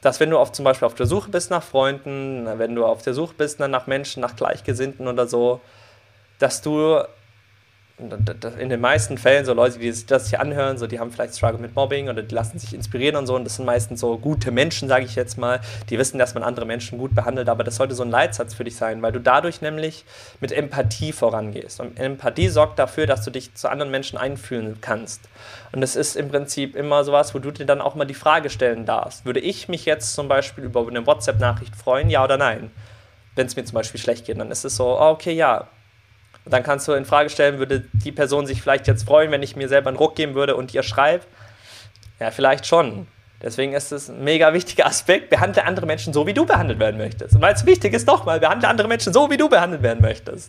dass 0.00 0.20
wenn 0.20 0.30
du 0.30 0.38
auf, 0.38 0.52
zum 0.52 0.64
Beispiel 0.64 0.86
auf 0.86 0.94
der 0.94 1.06
Suche 1.06 1.30
bist 1.30 1.50
nach 1.50 1.62
Freunden, 1.62 2.46
wenn 2.58 2.74
du 2.74 2.84
auf 2.84 3.02
der 3.02 3.14
Suche 3.14 3.34
bist 3.36 3.60
nach 3.60 3.86
Menschen, 3.86 4.20
nach 4.20 4.36
Gleichgesinnten 4.36 5.08
oder 5.08 5.26
so, 5.26 5.60
dass 6.38 6.62
du 6.62 7.02
in 8.58 8.68
den 8.68 8.80
meisten 8.80 9.18
Fällen 9.18 9.44
so 9.44 9.52
Leute, 9.52 9.78
die 9.78 9.92
das 10.06 10.30
hier 10.30 10.40
anhören, 10.40 10.78
so 10.78 10.86
die 10.86 10.98
haben 10.98 11.10
vielleicht 11.10 11.36
Struggle 11.36 11.58
mit 11.58 11.74
Mobbing 11.74 12.08
oder 12.08 12.22
die 12.22 12.34
lassen 12.34 12.58
sich 12.58 12.74
inspirieren 12.74 13.16
und 13.16 13.26
so. 13.26 13.34
Und 13.34 13.44
das 13.44 13.56
sind 13.56 13.64
meistens 13.64 14.00
so 14.00 14.16
gute 14.18 14.50
Menschen, 14.50 14.88
sage 14.88 15.04
ich 15.04 15.14
jetzt 15.14 15.38
mal, 15.38 15.60
die 15.88 15.98
wissen, 15.98 16.18
dass 16.18 16.34
man 16.34 16.42
andere 16.42 16.66
Menschen 16.66 16.98
gut 16.98 17.14
behandelt, 17.14 17.48
aber 17.48 17.64
das 17.64 17.76
sollte 17.76 17.94
so 17.94 18.02
ein 18.02 18.10
Leitsatz 18.10 18.54
für 18.54 18.64
dich 18.64 18.76
sein, 18.76 19.02
weil 19.02 19.12
du 19.12 19.20
dadurch 19.20 19.60
nämlich 19.60 20.04
mit 20.40 20.52
Empathie 20.52 21.12
vorangehst. 21.12 21.80
Und 21.80 21.98
Empathie 21.98 22.48
sorgt 22.48 22.78
dafür, 22.78 23.06
dass 23.06 23.24
du 23.24 23.30
dich 23.30 23.54
zu 23.54 23.68
anderen 23.68 23.90
Menschen 23.90 24.18
einfühlen 24.18 24.78
kannst. 24.80 25.28
Und 25.72 25.82
es 25.82 25.96
ist 25.96 26.16
im 26.16 26.28
Prinzip 26.28 26.76
immer 26.76 27.04
sowas, 27.04 27.34
wo 27.34 27.38
du 27.38 27.50
dir 27.50 27.66
dann 27.66 27.80
auch 27.80 27.94
mal 27.94 28.04
die 28.04 28.14
Frage 28.14 28.50
stellen 28.50 28.86
darfst, 28.86 29.24
würde 29.24 29.40
ich 29.40 29.68
mich 29.68 29.84
jetzt 29.84 30.14
zum 30.14 30.28
Beispiel 30.28 30.64
über 30.64 30.86
eine 30.86 31.06
WhatsApp-Nachricht 31.06 31.76
freuen, 31.76 32.10
ja 32.10 32.24
oder 32.24 32.36
nein? 32.36 32.70
Wenn 33.36 33.46
es 33.46 33.56
mir 33.56 33.64
zum 33.64 33.74
Beispiel 33.74 34.00
schlecht 34.00 34.26
geht, 34.26 34.40
dann 34.40 34.50
ist 34.50 34.64
es 34.64 34.76
so, 34.76 34.98
okay, 34.98 35.32
ja, 35.32 35.68
dann 36.46 36.62
kannst 36.62 36.88
du 36.88 36.92
in 36.92 37.04
Frage 37.04 37.30
stellen, 37.30 37.58
würde 37.58 37.84
die 37.92 38.12
Person 38.12 38.46
sich 38.46 38.62
vielleicht 38.62 38.86
jetzt 38.86 39.04
freuen, 39.04 39.30
wenn 39.30 39.42
ich 39.42 39.56
mir 39.56 39.68
selber 39.68 39.88
einen 39.88 39.96
Ruck 39.96 40.16
geben 40.16 40.34
würde 40.34 40.56
und 40.56 40.72
ihr 40.74 40.82
schreibe? 40.82 41.24
Ja, 42.18 42.30
vielleicht 42.30 42.66
schon. 42.66 43.06
Deswegen 43.42 43.72
ist 43.72 43.90
es 43.92 44.08
ein 44.08 44.22
mega 44.22 44.52
wichtiger 44.52 44.86
Aspekt. 44.86 45.30
Behandle 45.30 45.64
andere 45.64 45.86
Menschen 45.86 46.12
so, 46.12 46.26
wie 46.26 46.34
du 46.34 46.44
behandelt 46.44 46.78
werden 46.78 46.98
möchtest. 46.98 47.34
Und 47.34 47.40
weil 47.40 47.54
es 47.54 47.64
wichtig 47.64 47.94
ist, 47.94 48.06
doch 48.06 48.24
mal, 48.24 48.38
behandle 48.38 48.68
andere 48.68 48.88
Menschen 48.88 49.12
so, 49.12 49.30
wie 49.30 49.38
du 49.38 49.48
behandelt 49.48 49.82
werden 49.82 50.02
möchtest. 50.02 50.48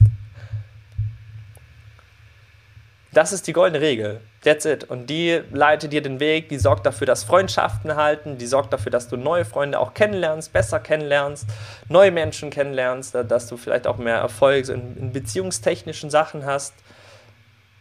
Das 3.13 3.33
ist 3.33 3.47
die 3.47 3.53
goldene 3.53 3.81
Regel. 3.81 4.21
That's 4.41 4.63
it. 4.63 4.85
Und 4.85 5.09
die 5.09 5.41
leitet 5.51 5.91
dir 5.91 6.01
den 6.01 6.21
Weg, 6.21 6.47
die 6.47 6.57
sorgt 6.57 6.85
dafür, 6.85 7.05
dass 7.05 7.25
Freundschaften 7.25 7.97
halten, 7.97 8.37
die 8.37 8.45
sorgt 8.45 8.71
dafür, 8.71 8.89
dass 8.89 9.09
du 9.09 9.17
neue 9.17 9.43
Freunde 9.43 9.79
auch 9.79 9.93
kennenlernst, 9.93 10.53
besser 10.53 10.79
kennenlernst, 10.79 11.45
neue 11.89 12.11
Menschen 12.11 12.49
kennenlernst, 12.49 13.13
dass 13.13 13.47
du 13.47 13.57
vielleicht 13.57 13.85
auch 13.85 13.97
mehr 13.97 14.15
Erfolg 14.15 14.69
in, 14.69 15.11
beziehungstechnischen 15.11 16.09
Sachen 16.09 16.45
hast, 16.45 16.73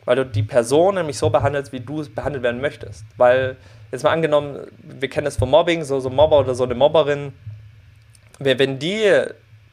weil 0.04 0.16
du 0.16 0.26
die 0.26 0.42
Person 0.42 0.96
nämlich 0.96 1.16
so 1.16 1.30
behandelst, 1.30 1.72
wie 1.72 1.80
du 1.80 2.04
behandelt 2.12 2.42
werden 2.42 2.60
möchtest. 2.60 3.04
Weil, 3.16 3.56
jetzt 3.92 4.02
mal 4.02 4.10
angenommen, 4.10 4.66
wir 4.82 5.08
kennen 5.08 5.28
es 5.28 5.36
vom 5.36 5.50
Mobbing, 5.50 5.84
so, 5.84 6.00
so 6.00 6.10
Mobber 6.10 6.40
oder 6.40 6.56
so 6.56 6.64
eine 6.64 6.74
Mobberin, 6.74 7.32
wenn 8.40 8.80
die 8.80 9.22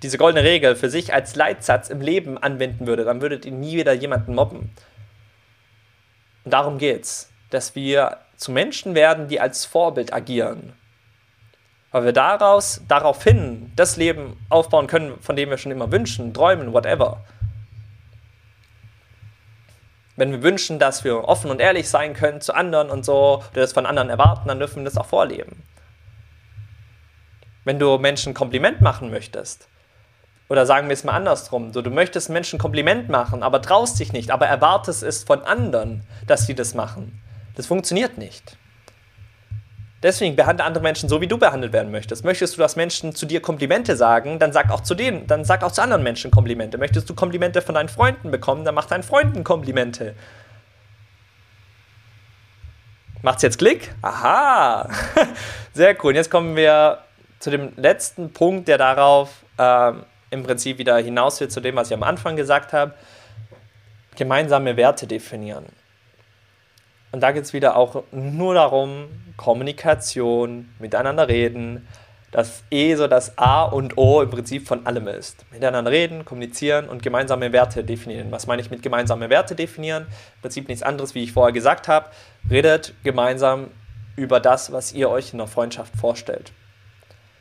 diese 0.04 0.20
goldene 0.20 0.48
Regel 0.48 0.76
für 0.76 0.92
sich 0.92 1.16
als 1.16 1.36
Leitsatz 1.36 1.90
im 1.90 2.02
Leben 2.02 2.38
anwenden 2.38 2.86
würde, 2.86 3.04
dann 3.04 3.22
würdet 3.22 3.46
ihr 3.48 3.52
nie 3.52 3.78
wieder 3.78 3.94
jemanden 3.94 4.36
mobben. 4.36 4.70
Und 6.48 6.52
darum 6.52 6.78
geht's, 6.78 7.30
dass 7.50 7.76
wir 7.76 8.20
zu 8.38 8.54
Menschen 8.54 8.96
werden, 8.96 9.28
die 9.28 9.42
als 9.42 9.66
Vorbild 9.66 10.14
agieren. 10.14 10.72
Weil 11.92 12.06
wir 12.06 12.14
daraus, 12.14 12.80
daraufhin 12.88 13.74
das 13.76 13.98
Leben 13.98 14.38
aufbauen 14.48 14.88
können, 14.88 15.20
von 15.20 15.36
dem 15.36 15.50
wir 15.50 15.58
schon 15.58 15.74
immer 15.74 15.92
wünschen, 15.92 16.34
träumen, 16.34 16.72
whatever. 16.72 17.26
Wenn 20.16 20.32
wir 20.32 20.42
wünschen, 20.42 20.80
dass 20.80 21.04
wir 21.04 21.26
offen 21.26 21.52
und 21.52 21.60
ehrlich 21.60 21.90
sein 21.90 22.14
können 22.14 22.40
zu 22.40 22.56
anderen 22.56 22.92
und 22.92 23.04
so, 23.04 23.44
oder 23.52 23.60
das 23.60 23.74
von 23.74 23.86
anderen 23.86 24.10
erwarten, 24.10 24.48
dann 24.48 24.60
dürfen 24.60 24.78
wir 24.78 24.86
das 24.86 24.96
auch 24.96 25.08
vorleben. 25.08 25.64
Wenn 27.66 27.78
du 27.78 27.98
Menschen 27.98 28.34
Kompliment 28.34 28.80
machen 28.80 29.12
möchtest, 29.12 29.68
oder 30.50 30.66
sagen 30.66 30.88
wir 30.88 30.94
es 30.94 31.04
mal 31.04 31.14
andersrum. 31.14 31.74
So, 31.74 31.82
du 31.82 31.90
möchtest 31.90 32.30
Menschen 32.30 32.60
Kompliment 32.60 33.10
machen, 33.10 33.44
aber 33.44 33.62
traust 33.62 34.00
dich 34.00 34.14
nicht, 34.14 34.32
aber 34.32 34.48
erwartest 34.48 35.04
es 35.04 35.24
von 35.24 35.42
anderen, 35.42 36.04
dass 36.26 36.46
sie 36.46 36.56
das 36.56 36.74
machen. 36.74 37.22
Das 37.56 37.66
funktioniert 37.66 38.18
nicht. 38.18 38.58
Deswegen 40.04 40.36
behandle 40.36 40.64
andere 40.64 40.84
Menschen 40.84 41.10
so, 41.10 41.22
wie 41.22 41.28
du 41.28 41.40
behandelt 41.40 41.74
werden 41.74 41.92
möchtest. 41.92 42.24
Möchtest 42.24 42.56
du, 42.56 42.60
dass 42.60 42.76
Menschen 42.76 43.16
zu 43.16 43.26
dir 43.26 43.42
Komplimente 43.42 43.96
sagen, 43.96 44.38
dann 44.38 44.54
sag 44.54 44.70
auch 44.70 44.82
zu 44.82 44.94
denen, 44.94 45.26
dann 45.26 45.44
sag 45.44 45.64
auch 45.64 45.72
zu 45.72 45.82
anderen 45.82 46.04
Menschen 46.04 46.30
Komplimente. 46.30 46.78
Möchtest 46.78 47.10
du 47.10 47.16
Komplimente 47.16 47.64
von 47.64 47.74
deinen 47.74 47.90
Freunden 47.90 48.30
bekommen, 48.30 48.64
dann 48.64 48.76
mach 48.76 48.86
deinen 48.86 49.02
Freunden 49.02 49.44
Komplimente. 49.44 50.14
Macht's 53.24 53.42
jetzt 53.42 53.58
Klick? 53.58 53.92
Aha! 54.04 54.88
Sehr 55.74 55.96
cool. 56.04 56.10
Und 56.10 56.16
jetzt 56.16 56.30
kommen 56.30 56.56
wir 56.56 57.00
zu 57.40 57.50
dem 57.50 57.74
letzten 57.76 58.32
Punkt, 58.32 58.68
der 58.68 58.78
darauf 58.78 59.32
ähm, 59.58 60.04
im 60.30 60.44
Prinzip 60.44 60.78
wieder 60.78 60.98
hinaus 60.98 61.40
will 61.40 61.48
zu 61.48 61.62
dem, 61.62 61.76
was 61.76 61.90
ich 61.90 61.94
am 61.94 62.04
Anfang 62.04 62.36
gesagt 62.36 62.74
habe, 62.74 62.94
gemeinsame 64.16 64.78
Werte 64.78 65.08
definieren. 65.08 65.66
Und 67.12 67.22
da 67.22 67.32
geht 67.32 67.44
es 67.44 67.54
wieder 67.54 67.78
auch 67.78 68.04
nur 68.12 68.54
darum, 68.54 69.08
Kommunikation, 69.38 70.70
miteinander 70.80 71.28
reden, 71.28 71.88
dass 72.32 72.64
eh 72.70 72.96
so 72.96 73.08
das 73.08 73.38
A 73.38 73.64
und 73.64 73.98
O 73.98 74.22
im 74.22 74.30
Prinzip 74.30 74.68
von 74.68 74.86
allem 74.86 75.08
ist. 75.08 75.46
Miteinander 75.52 75.92
reden, 75.92 76.26
kommunizieren 76.26 76.90
und 76.90 77.02
gemeinsame 77.02 77.54
Werte 77.54 77.84
definieren. 77.84 78.32
Was 78.32 78.48
meine 78.48 78.62
ich 78.62 78.70
mit 78.70 78.84
gemeinsame 78.84 79.30
Werte 79.30 79.56
definieren? 79.56 80.04
Im 80.04 80.42
Prinzip 80.42 80.68
nichts 80.68 80.84
anderes, 80.84 81.16
wie 81.16 81.24
ich 81.24 81.32
vorher 81.32 81.54
gesagt 81.54 81.88
habe. 81.88 82.08
Redet 82.50 82.94
gemeinsam 83.04 83.70
über 84.18 84.40
das, 84.42 84.74
was 84.74 84.92
ihr 84.92 85.10
euch 85.10 85.32
in 85.32 85.38
der 85.38 85.48
Freundschaft 85.48 85.96
vorstellt. 85.96 86.52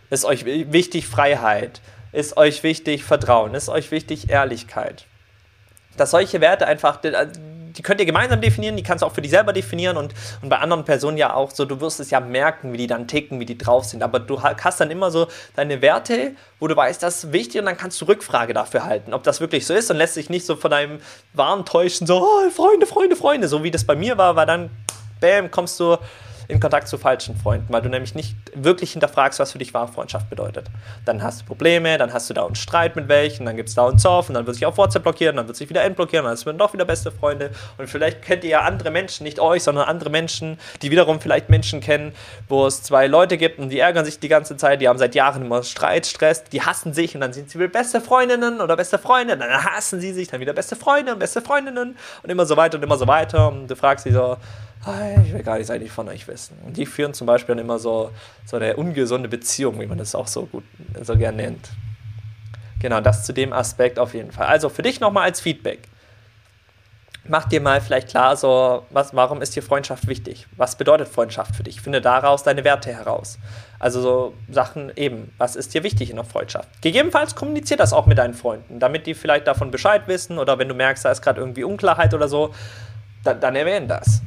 Ist 0.09 0.25
euch 0.25 0.45
wichtig 0.45 1.09
Freiheit? 1.09 1.81
Ist 2.13 2.37
euch 2.37 2.63
wichtig 2.63 3.05
Vertrauen, 3.05 3.55
ist 3.55 3.69
euch 3.69 3.91
wichtig 3.91 4.31
Ehrlichkeit. 4.31 5.05
Dass 5.97 6.11
solche 6.11 6.41
Werte 6.41 6.67
einfach, 6.67 7.01
die 7.01 7.83
könnt 7.83 8.01
ihr 8.01 8.07
gemeinsam 8.07 8.41
definieren, 8.41 8.77
die 8.77 8.83
kannst 8.83 9.03
du 9.03 9.07
auch 9.07 9.13
für 9.13 9.23
dich 9.23 9.31
selber 9.31 9.53
definieren 9.53 9.97
und, 9.97 10.15
und 10.43 10.49
bei 10.49 10.59
anderen 10.59 10.85
Personen 10.85 11.17
ja 11.17 11.35
auch 11.35 11.51
so, 11.51 11.65
du 11.65 11.81
wirst 11.81 12.01
es 12.01 12.11
ja 12.11 12.21
merken, 12.21 12.73
wie 12.73 12.77
die 12.77 12.87
dann 12.87 13.09
ticken, 13.09 13.41
wie 13.41 13.47
die 13.47 13.59
drauf 13.59 13.85
sind. 13.85 14.03
Aber 14.03 14.19
du 14.19 14.43
hast 14.43 14.81
dann 14.81 14.91
immer 14.91 15.11
so 15.11 15.29
deine 15.55 15.83
Werte, 15.83 16.33
wo 16.59 16.69
du 16.69 16.77
weißt, 16.77 17.03
das 17.03 17.25
ist 17.25 17.33
wichtig 17.33 17.61
und 17.61 17.67
dann 17.67 17.77
kannst 17.77 18.01
du 18.01 18.07
Rückfrage 18.07 18.55
dafür 18.55 18.85
halten, 18.85 19.15
ob 19.15 19.23
das 19.23 19.41
wirklich 19.41 19.67
so 19.67 19.75
ist 19.75 19.91
und 19.91 19.97
lässt 19.97 20.15
sich 20.15 20.31
nicht 20.31 20.47
so 20.47 20.57
von 20.57 20.71
deinem 20.71 21.01
Wahn 21.33 21.65
täuschen, 21.65 22.07
so, 22.07 22.23
oh, 22.23 22.51
Freunde, 22.51 22.87
Freunde, 22.87 23.17
Freunde, 23.17 23.49
so 23.49 23.63
wie 23.63 23.71
das 23.71 23.85
bei 23.85 23.97
mir 23.97 24.19
war, 24.19 24.37
war 24.37 24.47
dann, 24.47 24.71
bam, 25.21 25.51
kommst 25.51 25.81
du 25.81 25.97
in 26.49 26.61
Kontakt 26.61 26.89
zu 26.89 26.99
falschen 26.99 27.37
Freunden, 27.37 27.67
weil 27.73 27.83
du 27.83 27.89
nämlich 27.89 28.15
nicht 28.15 28.37
wirklich 28.55 28.93
hinterfragst, 28.93 29.39
was 29.39 29.53
für 29.53 29.59
dich 29.59 29.75
wahre 29.75 29.89
Freundschaft 29.89 30.31
bedeutet. 30.31 30.67
Dann 31.05 31.23
hast 31.23 31.43
du 31.43 31.45
Probleme, 31.45 31.99
dann 31.99 32.13
hast 32.13 32.31
du 32.31 32.35
da 32.35 32.47
einen 32.47 32.55
Streit 32.55 32.97
mit 32.97 33.09
welchen, 33.09 33.47
dann 33.47 33.57
gibt 33.57 33.69
es 33.69 33.75
da 33.75 33.87
einen 33.87 33.99
Zoff 33.99 34.29
und 34.29 34.35
dann 34.35 34.47
wird 34.47 34.57
sich 34.57 34.67
auf 34.67 34.77
WhatsApp 34.79 35.03
blockieren, 35.03 35.37
dann 35.37 35.47
wird 35.47 35.57
sich 35.57 35.69
wieder 35.69 35.83
entblockieren, 35.83 36.25
dann 36.27 36.37
sind 36.37 36.59
doch 36.59 36.73
wieder 36.73 36.85
beste 36.85 37.11
Freunde 37.11 37.51
und 37.79 37.89
vielleicht 37.89 38.23
kennt 38.23 38.45
ihr 38.45 38.51
ja 38.51 38.61
andere 38.61 38.91
Menschen, 38.91 39.25
nicht 39.25 39.41
euch, 39.41 39.63
sondern 39.63 39.85
andere 39.85 40.11
Menschen, 40.11 40.59
die 40.83 40.91
wiederum 40.91 41.21
vielleicht 41.21 41.51
Menschen 41.51 41.81
kennen, 41.81 42.13
wo 42.49 42.67
es 42.67 42.83
zwei 42.83 43.07
Leute 43.07 43.37
gibt 43.37 43.59
und 43.59 43.71
die 43.71 43.79
ärgern 43.79 44.05
sich 44.05 44.19
die 44.19 44.29
ganze 44.29 44.57
Zeit, 44.57 44.81
die 44.81 44.89
haben 44.89 44.99
seit 44.99 45.15
Jahren 45.15 45.45
immer 45.45 45.63
Streit, 45.63 46.07
Stress, 46.07 46.45
die 46.45 46.63
hassen 46.63 46.93
sich 46.93 47.15
und 47.15 47.21
dann 47.21 47.33
sind 47.33 47.51
sie 47.51 47.59
wieder 47.59 47.69
beste 47.69 48.01
Freundinnen 48.01 48.61
oder 48.61 48.77
beste 48.77 48.99
Freunde, 48.99 49.37
dann 49.37 49.65
hassen 49.65 50.01
sie 50.01 50.13
sich, 50.13 50.29
dann 50.29 50.41
wieder 50.41 50.53
beste 50.53 50.77
Freunde 50.77 51.13
und 51.13 51.19
beste 51.19 51.41
Freundinnen 51.41 51.97
und 52.23 52.31
immer 52.31 52.47
so 52.47 52.57
weiter 52.57 52.77
und 52.77 52.85
immer 52.85 52.97
so 52.97 53.07
weiter 53.07 53.49
und 53.49 53.69
du 53.69 53.77
fragst 53.77 54.07
dich 54.07 54.13
so, 54.13 54.37
ich 55.25 55.33
will 55.33 55.43
gar 55.43 55.57
nichts 55.57 55.71
eigentlich 55.71 55.93
von 55.93 56.09
euch 56.09 56.29
wissen. 56.29 56.57
Und 56.65 56.77
die 56.77 56.87
führen 56.87 57.15
zum 57.15 57.27
Beispiel 57.27 57.55
dann 57.55 57.65
immer 57.65 57.79
so, 57.79 58.11
so 58.45 58.57
eine 58.57 58.77
ungesunde 58.77 59.29
Beziehung, 59.29 59.81
wie 59.81 59.87
man 59.87 59.99
das 59.99 60.15
auch 60.15 60.29
so 60.29 60.47
gut, 60.47 60.65
so 61.03 61.17
gern 61.17 61.37
nennt. 61.37 61.71
Genau, 62.81 63.01
das 63.01 63.25
zu 63.25 63.33
dem 63.33 63.53
Aspekt 63.53 63.99
auf 63.99 64.15
jeden 64.15 64.33
Fall. 64.33 64.47
Also 64.47 64.69
für 64.69 64.83
dich 64.83 65.01
nochmal 65.01 65.25
als 65.25 65.41
Feedback. 65.41 65.89
Mach 67.29 67.47
dir 67.47 67.61
mal 67.61 67.81
vielleicht 67.81 68.09
klar, 68.09 68.37
so, 68.37 68.87
was, 68.91 69.13
warum 69.13 69.43
ist 69.43 69.57
dir 69.57 69.63
Freundschaft 69.63 70.07
wichtig? 70.07 70.47
Was 70.57 70.77
bedeutet 70.77 71.09
Freundschaft 71.09 71.57
für 71.57 71.65
dich? 71.65 71.81
Finde 71.81 72.01
daraus 72.01 72.45
deine 72.45 72.63
Werte 72.63 72.93
heraus. 72.93 73.39
Also 73.81 74.01
so 74.01 74.35
Sachen 74.49 74.93
eben, 74.97 75.33
was 75.37 75.57
ist 75.57 75.75
dir 75.75 75.83
wichtig 75.83 76.11
in 76.11 76.17
der 76.17 76.25
Freundschaft? 76.25 76.69
Gegebenenfalls 76.83 77.35
kommunizier 77.35 77.77
das 77.77 77.93
auch 77.93 78.07
mit 78.07 78.19
deinen 78.19 78.35
Freunden, 78.35 78.79
damit 78.79 79.07
die 79.07 79.15
vielleicht 79.15 79.49
davon 79.49 79.73
Bescheid 79.73 80.03
wissen 80.07 80.39
oder 80.39 80.59
wenn 80.61 80.69
du 80.69 80.75
merkst, 80.75 81.05
da 81.05 81.11
ist 81.11 81.23
gerade 81.23 81.41
irgendwie 81.41 81.65
Unklarheit 81.65 82.15
oder 82.15 82.29
so, 82.29 82.55
dann, 83.25 83.41
dann 83.41 83.57
erwähnen 83.57 83.89
das. 83.89 84.23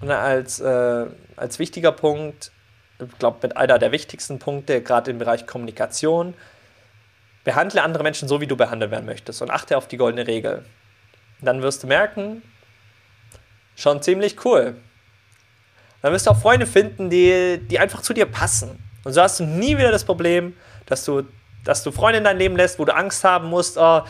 Und 0.00 0.10
als, 0.10 0.60
äh, 0.60 1.06
als 1.36 1.58
wichtiger 1.58 1.92
Punkt, 1.92 2.52
ich 2.98 3.18
glaube, 3.18 3.38
mit 3.42 3.56
einer 3.56 3.78
der 3.78 3.92
wichtigsten 3.92 4.38
Punkte, 4.38 4.82
gerade 4.82 5.10
im 5.10 5.18
Bereich 5.18 5.46
Kommunikation, 5.46 6.34
behandle 7.44 7.82
andere 7.82 8.02
Menschen 8.02 8.28
so, 8.28 8.40
wie 8.40 8.46
du 8.46 8.56
behandelt 8.56 8.90
werden 8.90 9.06
möchtest 9.06 9.40
und 9.40 9.50
achte 9.50 9.76
auf 9.76 9.88
die 9.88 9.96
goldene 9.96 10.26
Regel. 10.26 10.64
Dann 11.40 11.62
wirst 11.62 11.82
du 11.82 11.86
merken, 11.86 12.42
schon 13.76 14.02
ziemlich 14.02 14.44
cool. 14.44 14.76
Dann 16.02 16.12
wirst 16.12 16.26
du 16.26 16.30
auch 16.30 16.40
Freunde 16.40 16.66
finden, 16.66 17.10
die, 17.10 17.60
die 17.70 17.78
einfach 17.78 18.02
zu 18.02 18.14
dir 18.14 18.26
passen. 18.26 18.82
Und 19.04 19.12
so 19.12 19.22
hast 19.22 19.40
du 19.40 19.44
nie 19.44 19.78
wieder 19.78 19.92
das 19.92 20.04
Problem, 20.04 20.56
dass 20.86 21.04
du, 21.04 21.22
dass 21.64 21.82
du 21.84 21.92
Freunde 21.92 22.18
in 22.18 22.24
dein 22.24 22.38
Leben 22.38 22.56
lässt, 22.56 22.78
wo 22.78 22.84
du 22.84 22.94
Angst 22.94 23.22
haben 23.22 23.48
musst, 23.48 23.76
oh, 23.78 24.02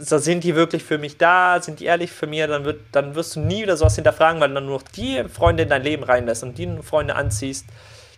sind 0.00 0.44
die 0.44 0.54
wirklich 0.54 0.84
für 0.84 0.98
mich 0.98 1.16
da, 1.16 1.60
sind 1.60 1.80
die 1.80 1.86
ehrlich 1.86 2.12
für 2.12 2.26
mir, 2.26 2.46
dann, 2.46 2.64
wird, 2.64 2.80
dann 2.92 3.14
wirst 3.14 3.36
du 3.36 3.40
nie 3.40 3.62
wieder 3.62 3.76
sowas 3.76 3.94
hinterfragen, 3.94 4.40
weil 4.40 4.48
du 4.48 4.54
dann 4.54 4.66
nur 4.66 4.78
noch 4.78 4.88
die 4.88 5.24
Freunde 5.28 5.62
in 5.62 5.68
dein 5.68 5.82
Leben 5.82 6.02
reinlässt 6.02 6.42
und 6.42 6.58
die 6.58 6.68
Freunde 6.82 7.14
anziehst, 7.14 7.66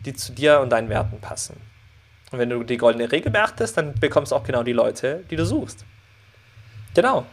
die 0.04 0.14
zu 0.14 0.32
dir 0.32 0.60
und 0.60 0.70
deinen 0.70 0.88
Werten 0.88 1.20
passen. 1.20 1.56
Und 2.30 2.38
wenn 2.38 2.50
du 2.50 2.64
die 2.64 2.76
goldene 2.76 3.10
Regel 3.12 3.30
beachtest, 3.30 3.76
dann 3.76 3.94
bekommst 3.94 4.32
du 4.32 4.36
auch 4.36 4.44
genau 4.44 4.62
die 4.62 4.72
Leute, 4.72 5.24
die 5.30 5.36
du 5.36 5.46
suchst. 5.46 5.84
Genau. 6.94 7.26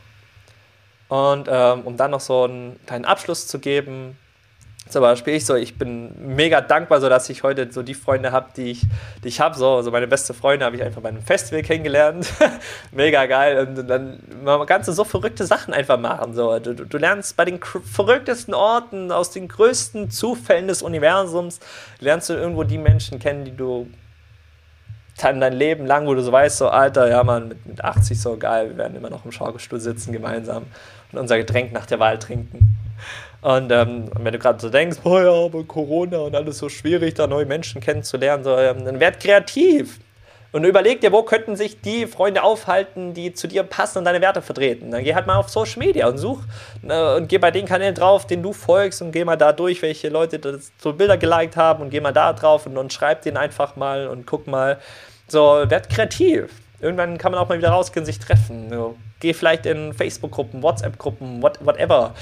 Und 1.07 1.47
ähm, 1.51 1.81
um 1.81 1.97
dann 1.97 2.11
noch 2.11 2.21
so 2.21 2.43
einen 2.43 2.79
kleinen 2.85 3.05
Abschluss 3.05 3.47
zu 3.47 3.59
geben, 3.59 4.17
zum 4.89 5.01
Beispiel 5.01 5.35
ich 5.35 5.45
so, 5.45 5.55
ich 5.55 5.77
bin 5.77 6.35
mega 6.35 6.59
dankbar, 6.59 6.99
so 6.99 7.07
dass 7.07 7.29
ich 7.29 7.43
heute 7.43 7.71
so 7.71 7.81
die 7.81 7.93
Freunde 7.93 8.31
habe, 8.31 8.47
die 8.57 8.71
ich, 8.71 8.81
die 9.23 9.29
ich 9.29 9.39
habe. 9.39 9.57
So, 9.57 9.75
also 9.75 9.91
meine 9.91 10.07
beste 10.07 10.33
Freunde 10.33 10.65
habe 10.65 10.75
ich 10.75 10.83
einfach 10.83 11.01
bei 11.01 11.09
einem 11.09 11.21
Festival 11.21 11.61
kennengelernt. 11.61 12.27
mega 12.91 13.25
geil. 13.25 13.67
Und 13.67 13.87
dann 13.87 14.19
man 14.43 14.65
kannst 14.65 14.89
du 14.89 14.91
so 14.91 15.03
verrückte 15.03 15.45
Sachen 15.45 15.73
einfach 15.73 15.97
machen. 15.97 16.33
So, 16.33 16.59
du, 16.59 16.73
du 16.73 16.97
lernst 16.97 17.37
bei 17.37 17.45
den 17.45 17.59
verrücktesten 17.61 18.53
Orten, 18.53 19.11
aus 19.11 19.31
den 19.31 19.47
größten 19.47 20.09
Zufällen 20.09 20.67
des 20.67 20.81
Universums, 20.81 21.59
lernst 21.99 22.29
du 22.29 22.33
irgendwo 22.33 22.63
die 22.63 22.77
Menschen 22.77 23.19
kennen, 23.19 23.45
die 23.45 23.55
du 23.55 23.87
dann 25.21 25.39
dein 25.39 25.53
Leben 25.53 25.85
lang, 25.85 26.07
wo 26.07 26.15
du 26.15 26.23
so 26.23 26.31
weißt, 26.31 26.57
so 26.57 26.69
Alter, 26.69 27.07
ja 27.07 27.23
man, 27.23 27.49
mit, 27.49 27.65
mit 27.65 27.83
80 27.83 28.19
so 28.19 28.37
geil, 28.37 28.69
wir 28.69 28.77
werden 28.77 28.97
immer 28.97 29.09
noch 29.09 29.23
im 29.23 29.31
Schaukelstuhl 29.31 29.79
sitzen 29.79 30.11
gemeinsam 30.11 30.65
und 31.11 31.19
unser 31.19 31.37
Getränk 31.37 31.71
nach 31.71 31.85
der 31.85 31.99
Wahl 31.99 32.17
trinken. 32.17 32.70
Und 33.41 33.71
ähm, 33.71 34.09
wenn 34.13 34.33
du 34.33 34.39
gerade 34.39 34.59
so 34.59 34.69
denkst, 34.69 34.99
oh 35.03 35.17
ja, 35.19 35.45
aber 35.45 35.63
Corona 35.63 36.19
und 36.19 36.35
alles 36.35 36.59
so 36.59 36.69
schwierig, 36.69 37.15
da 37.15 37.27
neue 37.27 37.45
Menschen 37.45 37.81
kennenzulernen, 37.81 38.43
so, 38.43 38.55
ähm, 38.55 38.85
dann 38.85 38.99
werd 38.99 39.19
kreativ. 39.19 39.99
Und 40.53 40.65
überleg 40.65 40.99
dir, 40.99 41.13
wo 41.13 41.23
könnten 41.23 41.55
sich 41.55 41.79
die 41.79 42.05
Freunde 42.07 42.43
aufhalten, 42.43 43.13
die 43.13 43.33
zu 43.33 43.47
dir 43.47 43.63
passen 43.63 43.99
und 43.99 44.05
deine 44.05 44.19
Werte 44.19 44.41
vertreten. 44.41 44.91
Dann 44.91 45.03
geh 45.03 45.15
halt 45.15 45.25
mal 45.25 45.37
auf 45.37 45.49
Social 45.49 45.79
Media 45.79 46.07
und 46.07 46.17
such 46.17 46.41
äh, 46.87 47.15
und 47.15 47.29
geh 47.29 47.37
bei 47.37 47.51
den 47.51 47.65
Kanälen 47.65 47.95
drauf, 47.95 48.27
denen 48.27 48.43
du 48.43 48.51
folgst 48.51 49.01
und 49.01 49.13
geh 49.13 49.23
mal 49.23 49.37
da 49.37 49.53
durch, 49.53 49.81
welche 49.81 50.09
Leute 50.09 50.39
das, 50.39 50.73
so 50.77 50.91
Bilder 50.91 51.17
geliked 51.17 51.55
haben 51.55 51.83
und 51.83 51.89
geh 51.89 52.01
mal 52.01 52.11
da 52.11 52.33
drauf 52.33 52.65
und, 52.65 52.77
und 52.77 52.91
schreib 52.91 53.21
denen 53.21 53.37
einfach 53.37 53.77
mal 53.77 54.07
und 54.07 54.27
guck 54.27 54.47
mal. 54.47 54.79
So, 55.27 55.63
werd 55.65 55.89
kreativ. 55.89 56.49
Irgendwann 56.81 57.17
kann 57.17 57.31
man 57.31 57.39
auch 57.39 57.47
mal 57.47 57.57
wieder 57.57 57.69
rausgehen, 57.69 58.05
sich 58.05 58.19
treffen. 58.19 58.69
So, 58.69 58.97
geh 59.21 59.33
vielleicht 59.33 59.65
in 59.65 59.93
Facebook-Gruppen, 59.93 60.61
WhatsApp-Gruppen, 60.61 61.41
what, 61.41 61.65
whatever. 61.65 62.13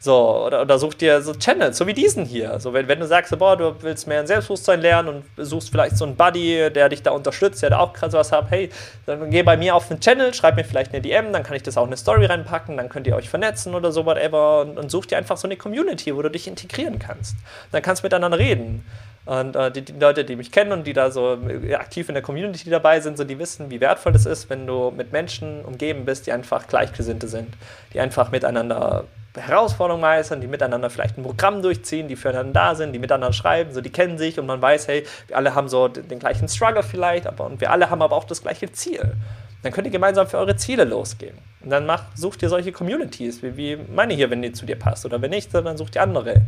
So, 0.00 0.46
oder, 0.46 0.62
oder 0.62 0.78
such 0.78 0.94
dir 0.94 1.20
so 1.22 1.34
Channels, 1.34 1.76
so 1.76 1.86
wie 1.88 1.92
diesen 1.92 2.24
hier. 2.24 2.60
So, 2.60 2.72
wenn, 2.72 2.86
wenn 2.86 3.00
du 3.00 3.06
sagst, 3.06 3.36
boah, 3.36 3.56
du 3.56 3.74
willst 3.80 4.06
mehr 4.06 4.20
ein 4.20 4.28
Selbstbewusstsein 4.28 4.80
lernen 4.80 5.08
und 5.08 5.24
suchst 5.44 5.70
vielleicht 5.70 5.96
so 5.96 6.04
einen 6.04 6.14
Buddy, 6.14 6.70
der 6.70 6.88
dich 6.88 7.02
da 7.02 7.10
unterstützt, 7.10 7.62
der 7.62 7.70
da 7.70 7.80
auch 7.80 7.92
gerade 7.92 8.12
sowas 8.12 8.30
hat, 8.30 8.48
hey, 8.50 8.70
dann 9.06 9.28
geh 9.30 9.42
bei 9.42 9.56
mir 9.56 9.74
auf 9.74 9.88
den 9.88 9.98
Channel, 9.98 10.32
schreib 10.34 10.54
mir 10.54 10.64
vielleicht 10.64 10.92
eine 10.92 11.02
DM, 11.02 11.32
dann 11.32 11.42
kann 11.42 11.56
ich 11.56 11.64
das 11.64 11.76
auch 11.76 11.82
in 11.82 11.88
eine 11.88 11.96
Story 11.96 12.26
reinpacken, 12.26 12.76
dann 12.76 12.88
könnt 12.88 13.08
ihr 13.08 13.16
euch 13.16 13.28
vernetzen 13.28 13.74
oder 13.74 13.90
so, 13.90 14.06
whatever. 14.06 14.60
Und, 14.60 14.78
und 14.78 14.88
such 14.88 15.06
dir 15.06 15.18
einfach 15.18 15.36
so 15.36 15.48
eine 15.48 15.56
Community, 15.56 16.14
wo 16.14 16.22
du 16.22 16.30
dich 16.30 16.46
integrieren 16.46 17.00
kannst. 17.00 17.34
Dann 17.72 17.82
kannst 17.82 18.04
du 18.04 18.06
miteinander 18.06 18.38
reden. 18.38 18.84
Und 19.26 19.56
äh, 19.56 19.72
die, 19.72 19.82
die, 19.82 19.92
Leute, 19.98 20.24
die 20.24 20.36
mich 20.36 20.52
kennen 20.52 20.70
und 20.70 20.86
die 20.86 20.92
da 20.92 21.10
so 21.10 21.34
äh, 21.34 21.74
aktiv 21.74 22.08
in 22.08 22.14
der 22.14 22.22
Community 22.22 22.70
dabei 22.70 23.00
sind, 23.00 23.18
so 23.18 23.24
die 23.24 23.38
wissen, 23.38 23.68
wie 23.70 23.80
wertvoll 23.80 24.14
es 24.14 24.26
ist, 24.26 24.48
wenn 24.48 24.66
du 24.66 24.90
mit 24.90 25.12
Menschen 25.12 25.64
umgeben 25.64 26.04
bist, 26.04 26.26
die 26.26 26.32
einfach 26.32 26.68
Gleichgesinnte 26.68 27.26
sind, 27.26 27.52
die 27.92 28.00
einfach 28.00 28.30
miteinander 28.30 29.04
Herausforderungen 29.36 30.00
meistern, 30.00 30.40
die 30.40 30.46
miteinander 30.46 30.90
vielleicht 30.90 31.18
ein 31.18 31.22
Programm 31.22 31.62
durchziehen, 31.62 32.08
die 32.08 32.16
füreinander 32.16 32.52
da 32.52 32.74
sind, 32.74 32.92
die 32.92 32.98
miteinander 32.98 33.32
schreiben, 33.32 33.72
so 33.72 33.80
die 33.80 33.90
kennen 33.90 34.18
sich 34.18 34.38
und 34.38 34.46
man 34.46 34.60
weiß, 34.60 34.88
hey, 34.88 35.04
wir 35.26 35.36
alle 35.36 35.54
haben 35.54 35.68
so 35.68 35.88
den 35.88 36.18
gleichen 36.18 36.48
Struggle 36.48 36.82
vielleicht, 36.82 37.26
aber 37.26 37.44
und 37.44 37.60
wir 37.60 37.70
alle 37.70 37.90
haben 37.90 38.02
aber 38.02 38.16
auch 38.16 38.24
das 38.24 38.42
gleiche 38.42 38.72
Ziel. 38.72 39.14
Dann 39.62 39.72
könnt 39.72 39.86
ihr 39.86 39.90
gemeinsam 39.90 40.26
für 40.26 40.38
eure 40.38 40.56
Ziele 40.56 40.84
losgehen. 40.84 41.36
Und 41.60 41.70
dann 41.70 41.84
macht, 41.84 42.16
sucht 42.16 42.42
ihr 42.42 42.48
solche 42.48 42.70
Communities, 42.70 43.42
wie, 43.42 43.56
wie 43.56 43.76
meine 43.76 44.14
hier, 44.14 44.30
wenn 44.30 44.40
die 44.40 44.52
zu 44.52 44.66
dir 44.66 44.76
passt. 44.76 45.04
Oder 45.04 45.20
wenn 45.20 45.30
nicht, 45.30 45.52
dann 45.52 45.76
sucht 45.76 45.96
ihr 45.96 46.02
andere. 46.02 46.42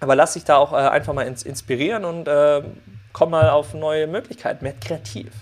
Aber 0.00 0.16
lass 0.16 0.32
dich 0.32 0.44
da 0.44 0.56
auch 0.56 0.72
äh, 0.72 0.76
einfach 0.76 1.12
mal 1.12 1.26
ins, 1.26 1.42
inspirieren 1.42 2.04
und 2.04 2.26
äh, 2.26 2.62
komm 3.12 3.30
mal 3.30 3.50
auf 3.50 3.74
neue 3.74 4.06
Möglichkeiten, 4.06 4.64
mehr 4.64 4.74
kreativ. 4.80 5.32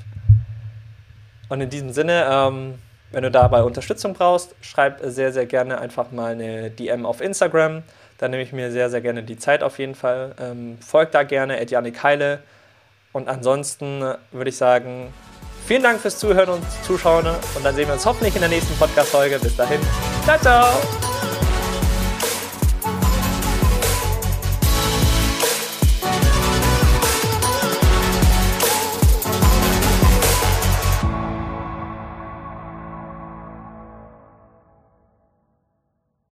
Und 1.49 1.61
in 1.61 1.71
diesem 1.71 1.93
Sinne, 1.93 2.27
ähm, 2.29 2.79
wenn 3.13 3.23
du 3.23 3.31
dabei 3.31 3.63
Unterstützung 3.63 4.15
brauchst, 4.15 4.55
schreib 4.61 5.01
sehr, 5.03 5.33
sehr 5.33 5.47
gerne 5.47 5.79
einfach 5.81 6.11
mal 6.11 6.33
eine 6.33 6.71
DM 6.71 7.07
auf 7.07 7.21
Instagram. 7.21 7.83
Da 8.19 8.29
nehme 8.29 8.43
ich 8.43 8.53
mir 8.53 8.71
sehr, 8.71 8.89
sehr 8.91 9.01
gerne 9.01 9.23
die 9.23 9.37
Zeit 9.37 9.63
auf 9.63 9.79
jeden 9.79 9.95
Fall. 9.95 10.35
Ähm, 10.41 10.79
folgt 10.81 11.15
da 11.15 11.23
gerne, 11.23 11.65
Janik 11.69 12.03
Heile. 12.03 12.41
Und 13.13 13.29
ansonsten 13.29 14.03
würde 14.31 14.49
ich 14.49 14.57
sagen, 14.57 15.13
vielen 15.67 15.83
Dank 15.83 16.01
fürs 16.01 16.19
Zuhören 16.19 16.49
und 16.49 16.65
Zuschauen. 16.85 17.27
Und 17.27 17.65
dann 17.65 17.75
sehen 17.75 17.89
wir 17.89 17.95
uns 17.95 18.07
hoffentlich 18.07 18.35
in 18.35 18.41
der 18.41 18.51
nächsten 18.51 18.77
Podcast-Folge. 18.79 19.39
Bis 19.39 19.57
dahin. 19.57 19.81
Ciao, 20.25 20.39
ciao! 20.39 21.12